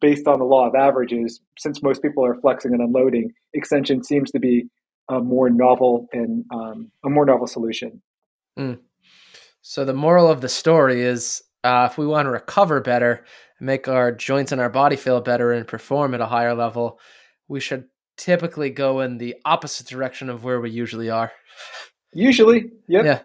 based 0.00 0.28
on 0.28 0.38
the 0.38 0.44
law 0.44 0.68
of 0.68 0.74
averages, 0.74 1.40
since 1.58 1.82
most 1.82 2.02
people 2.02 2.24
are 2.24 2.36
flexing 2.36 2.72
and 2.72 2.80
unloading, 2.80 3.32
extension 3.52 4.04
seems 4.04 4.30
to 4.30 4.38
be 4.38 4.66
a 5.08 5.20
more 5.20 5.50
novel 5.50 6.08
and 6.12 6.44
um, 6.52 6.90
a 7.04 7.10
more 7.10 7.26
novel 7.26 7.46
solution. 7.46 8.02
Mm. 8.58 8.78
So 9.62 9.84
the 9.84 9.94
moral 9.94 10.30
of 10.30 10.40
the 10.40 10.48
story 10.48 11.02
is, 11.02 11.42
uh, 11.62 11.88
if 11.90 11.98
we 11.98 12.06
want 12.06 12.26
to 12.26 12.30
recover 12.30 12.80
better, 12.80 13.24
make 13.60 13.88
our 13.88 14.12
joints 14.12 14.52
and 14.52 14.60
our 14.60 14.68
body 14.68 14.96
feel 14.96 15.20
better, 15.20 15.52
and 15.52 15.66
perform 15.66 16.14
at 16.14 16.20
a 16.20 16.26
higher 16.26 16.54
level, 16.54 16.98
we 17.48 17.60
should 17.60 17.84
typically 18.16 18.70
go 18.70 19.00
in 19.00 19.18
the 19.18 19.36
opposite 19.44 19.86
direction 19.86 20.28
of 20.28 20.44
where 20.44 20.60
we 20.60 20.70
usually 20.70 21.10
are. 21.10 21.32
Usually, 22.12 22.70
yep. 22.88 23.04
yeah, 23.04 23.20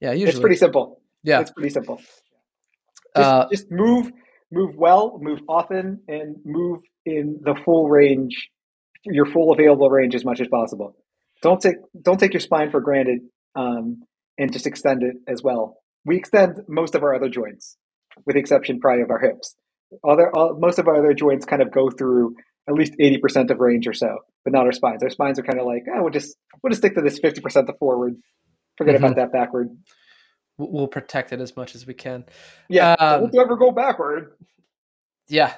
yeah. 0.00 0.12
Usually, 0.12 0.30
it's 0.30 0.40
pretty 0.40 0.56
simple. 0.56 1.00
Yeah, 1.22 1.40
it's 1.40 1.50
pretty 1.50 1.70
simple. 1.70 1.96
Just, 3.16 3.30
uh, 3.30 3.48
just 3.50 3.70
move, 3.70 4.10
move 4.50 4.74
well, 4.76 5.18
move 5.22 5.40
often, 5.48 6.00
and 6.08 6.36
move 6.44 6.80
in 7.06 7.40
the 7.42 7.54
full 7.64 7.88
range, 7.88 8.50
your 9.04 9.26
full 9.26 9.52
available 9.52 9.88
range 9.88 10.14
as 10.14 10.24
much 10.24 10.40
as 10.40 10.48
possible. 10.48 10.96
Don't 11.44 11.60
take 11.60 11.76
don't 12.00 12.18
take 12.18 12.32
your 12.32 12.40
spine 12.40 12.70
for 12.70 12.80
granted, 12.80 13.18
um, 13.54 14.02
and 14.38 14.50
just 14.50 14.66
extend 14.66 15.02
it 15.02 15.16
as 15.28 15.42
well. 15.42 15.76
We 16.06 16.16
extend 16.16 16.60
most 16.68 16.94
of 16.94 17.02
our 17.02 17.14
other 17.14 17.28
joints, 17.28 17.76
with 18.24 18.32
the 18.32 18.40
exception 18.40 18.80
probably 18.80 19.02
of 19.02 19.10
our 19.10 19.20
hips. 19.20 19.54
Other 20.02 20.34
all, 20.34 20.56
most 20.58 20.78
of 20.78 20.88
our 20.88 20.96
other 20.96 21.12
joints 21.12 21.44
kind 21.44 21.60
of 21.60 21.70
go 21.70 21.90
through 21.90 22.34
at 22.66 22.72
least 22.72 22.94
80% 22.98 23.50
of 23.50 23.60
range 23.60 23.86
or 23.86 23.92
so, 23.92 24.16
but 24.42 24.54
not 24.54 24.64
our 24.64 24.72
spines. 24.72 25.02
Our 25.02 25.10
spines 25.10 25.38
are 25.38 25.42
kind 25.42 25.60
of 25.60 25.66
like, 25.66 25.82
oh, 25.94 26.04
we'll 26.04 26.10
just 26.10 26.34
we'll 26.62 26.70
just 26.70 26.80
stick 26.80 26.94
to 26.94 27.02
this 27.02 27.20
50% 27.20 27.66
the 27.66 27.74
forward. 27.78 28.14
Forget 28.78 28.94
mm-hmm. 28.94 29.04
about 29.04 29.16
that 29.16 29.30
backward. 29.30 29.68
We'll 30.56 30.88
protect 30.88 31.34
it 31.34 31.42
as 31.42 31.58
much 31.58 31.74
as 31.74 31.86
we 31.86 31.92
can. 31.92 32.24
Yeah, 32.70 32.92
um, 32.94 33.30
ever 33.38 33.56
go 33.56 33.70
backward. 33.70 34.32
Yeah, 35.28 35.52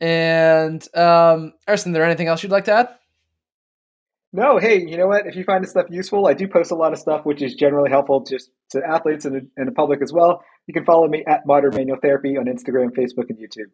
and 0.00 0.86
um, 0.94 1.54
Erson, 1.68 1.92
there 1.92 2.04
anything 2.04 2.28
else 2.28 2.44
you'd 2.44 2.52
like 2.52 2.66
to 2.66 2.72
add? 2.72 2.88
No, 4.32 4.58
hey, 4.58 4.84
you 4.86 4.98
know 4.98 5.06
what? 5.06 5.26
If 5.26 5.36
you 5.36 5.44
find 5.44 5.64
this 5.64 5.70
stuff 5.70 5.86
useful, 5.88 6.26
I 6.26 6.34
do 6.34 6.46
post 6.46 6.70
a 6.70 6.74
lot 6.74 6.92
of 6.92 6.98
stuff 6.98 7.24
which 7.24 7.40
is 7.40 7.54
generally 7.54 7.90
helpful 7.90 8.24
just 8.24 8.50
to 8.70 8.82
athletes 8.86 9.24
and, 9.24 9.48
and 9.56 9.68
the 9.68 9.72
public 9.72 10.02
as 10.02 10.12
well. 10.12 10.42
You 10.66 10.74
can 10.74 10.84
follow 10.84 11.08
me 11.08 11.24
at 11.26 11.46
Modern 11.46 11.74
Manual 11.74 11.98
Therapy 12.02 12.36
on 12.36 12.44
Instagram, 12.44 12.90
Facebook, 12.90 13.30
and 13.30 13.38
YouTube. 13.38 13.70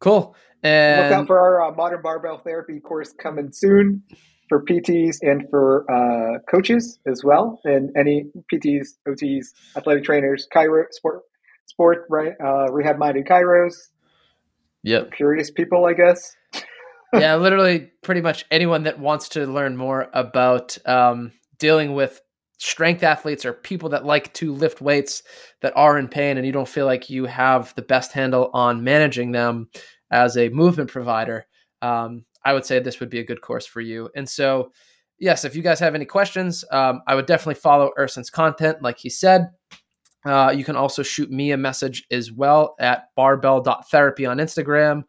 Cool. 0.00 0.36
And 0.62 1.02
look 1.02 1.20
out 1.20 1.26
for 1.26 1.40
our 1.40 1.62
uh, 1.62 1.74
modern 1.74 2.00
barbell 2.00 2.38
therapy 2.38 2.78
course 2.78 3.12
coming 3.12 3.50
soon 3.52 4.02
for 4.48 4.64
PTs 4.64 5.16
and 5.22 5.48
for 5.50 5.84
uh, 5.90 6.38
coaches 6.50 6.98
as 7.06 7.22
well, 7.24 7.60
and 7.64 7.90
any 7.96 8.26
PTs, 8.52 8.88
OTs, 9.08 9.46
athletic 9.76 10.04
trainers, 10.04 10.46
chiro, 10.54 10.84
sport, 10.90 11.22
sport, 11.66 12.04
right, 12.08 12.34
uh, 12.42 12.70
rehab 12.70 12.98
minded 12.98 13.26
chiros. 13.26 13.74
Yep. 14.84 15.12
Curious 15.12 15.50
people, 15.50 15.86
I 15.86 15.94
guess. 15.94 16.36
Yeah, 17.18 17.36
literally, 17.36 17.90
pretty 18.02 18.20
much 18.20 18.44
anyone 18.50 18.84
that 18.84 18.98
wants 18.98 19.30
to 19.30 19.46
learn 19.46 19.76
more 19.76 20.08
about 20.12 20.76
um, 20.86 21.32
dealing 21.58 21.94
with 21.94 22.20
strength 22.58 23.02
athletes 23.02 23.44
or 23.44 23.52
people 23.52 23.90
that 23.90 24.04
like 24.04 24.32
to 24.34 24.52
lift 24.52 24.80
weights 24.80 25.22
that 25.60 25.76
are 25.76 25.98
in 25.98 26.08
pain 26.08 26.36
and 26.36 26.46
you 26.46 26.52
don't 26.52 26.68
feel 26.68 26.86
like 26.86 27.10
you 27.10 27.24
have 27.24 27.74
the 27.74 27.82
best 27.82 28.12
handle 28.12 28.50
on 28.54 28.84
managing 28.84 29.32
them 29.32 29.68
as 30.10 30.36
a 30.36 30.48
movement 30.50 30.90
provider, 30.90 31.46
um, 31.82 32.24
I 32.44 32.52
would 32.52 32.64
say 32.64 32.78
this 32.78 33.00
would 33.00 33.10
be 33.10 33.20
a 33.20 33.24
good 33.24 33.40
course 33.40 33.66
for 33.66 33.80
you. 33.80 34.08
And 34.14 34.28
so, 34.28 34.72
yes, 35.18 35.44
if 35.44 35.56
you 35.56 35.62
guys 35.62 35.80
have 35.80 35.94
any 35.94 36.04
questions, 36.04 36.64
um, 36.70 37.02
I 37.06 37.14
would 37.14 37.26
definitely 37.26 37.60
follow 37.60 37.90
Erson's 37.98 38.30
content, 38.30 38.82
like 38.82 38.98
he 38.98 39.10
said. 39.10 39.50
Uh, 40.24 40.54
you 40.56 40.64
can 40.64 40.76
also 40.76 41.02
shoot 41.02 41.30
me 41.30 41.52
a 41.52 41.56
message 41.56 42.06
as 42.10 42.32
well 42.32 42.76
at 42.80 43.08
barbell.therapy 43.14 44.24
on 44.24 44.38
Instagram 44.38 45.02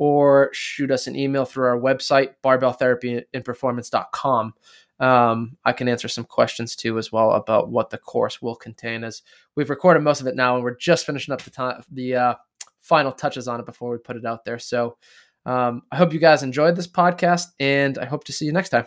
or 0.00 0.50
shoot 0.54 0.90
us 0.90 1.06
an 1.06 1.14
email 1.14 1.44
through 1.44 1.66
our 1.66 1.78
website, 1.78 2.30
barbelltherapyandperformance.com. 2.42 4.54
Um, 4.98 5.58
I 5.62 5.72
can 5.72 5.90
answer 5.90 6.08
some 6.08 6.24
questions 6.24 6.74
too 6.74 6.96
as 6.96 7.12
well 7.12 7.32
about 7.32 7.68
what 7.68 7.90
the 7.90 7.98
course 7.98 8.40
will 8.40 8.56
contain. 8.56 9.04
As 9.04 9.20
we've 9.56 9.68
recorded 9.68 10.00
most 10.00 10.22
of 10.22 10.26
it 10.26 10.34
now, 10.34 10.54
and 10.54 10.64
we're 10.64 10.74
just 10.74 11.04
finishing 11.04 11.34
up 11.34 11.42
the 11.42 11.50
time, 11.50 11.82
the 11.92 12.16
uh, 12.16 12.34
final 12.80 13.12
touches 13.12 13.46
on 13.46 13.60
it 13.60 13.66
before 13.66 13.90
we 13.90 13.98
put 13.98 14.16
it 14.16 14.24
out 14.24 14.46
there. 14.46 14.58
So 14.58 14.96
um, 15.44 15.82
I 15.92 15.96
hope 15.96 16.14
you 16.14 16.18
guys 16.18 16.42
enjoyed 16.42 16.76
this 16.76 16.88
podcast, 16.88 17.48
and 17.60 17.98
I 17.98 18.06
hope 18.06 18.24
to 18.24 18.32
see 18.32 18.46
you 18.46 18.52
next 18.52 18.70
time. 18.70 18.86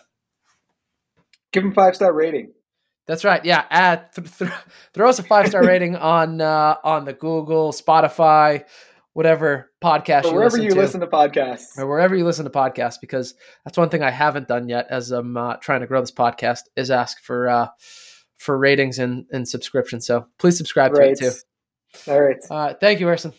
Give 1.52 1.62
them 1.62 1.76
five 1.76 1.96
star 1.96 2.12
rating. 2.12 2.54
That's 3.06 3.24
right. 3.24 3.46
Yeah, 3.46 3.66
add 3.70 4.12
th- 4.14 4.36
th- 4.36 4.50
throw 4.96 5.10
us 5.10 5.20
a 5.20 5.24
five 5.24 5.48
star 5.48 5.64
rating 5.64 5.96
on 5.96 6.42
uh, 6.42 6.78
on 6.84 7.06
the 7.06 7.14
Google, 7.14 7.72
Spotify, 7.72 8.64
whatever 9.14 9.72
podcast, 9.84 10.26
or 10.26 10.34
wherever 10.34 10.58
you, 10.58 10.64
listen, 10.64 10.64
you 10.64 10.70
to, 10.72 10.80
listen 10.82 11.00
to 11.02 11.08
podcasts, 11.08 11.78
or 11.78 11.88
wherever 11.88 12.16
you 12.16 12.26
listen 12.26 12.46
to 12.46 12.52
podcasts. 12.52 13.00
Because 13.00 13.36
that's 13.64 13.78
one 13.78 13.90
thing 13.90 14.04
I 14.04 14.12
haven't 14.12 14.48
done 14.48 14.68
yet, 14.68 14.88
as 14.90 15.12
I'm 15.12 15.38
uh, 15.38 15.56
trying 15.58 15.82
to 15.82 15.88
grow 15.88 16.02
this 16.02 16.12
podcast, 16.12 16.62
is 16.76 16.92
ask 16.92 17.22
for 17.24 17.48
uh, 17.50 17.68
for 18.38 18.58
ratings 18.58 19.00
and 19.00 19.26
and 19.32 19.48
subscriptions. 19.48 20.06
So 20.06 20.28
please 20.38 20.58
subscribe 20.58 20.94
to 20.96 21.02
it 21.02 21.20
too. 21.20 21.32
All 22.08 22.22
right. 22.22 22.38
Uh, 22.50 22.74
thank 22.80 23.00
you, 23.00 23.08
Erson. 23.08 23.34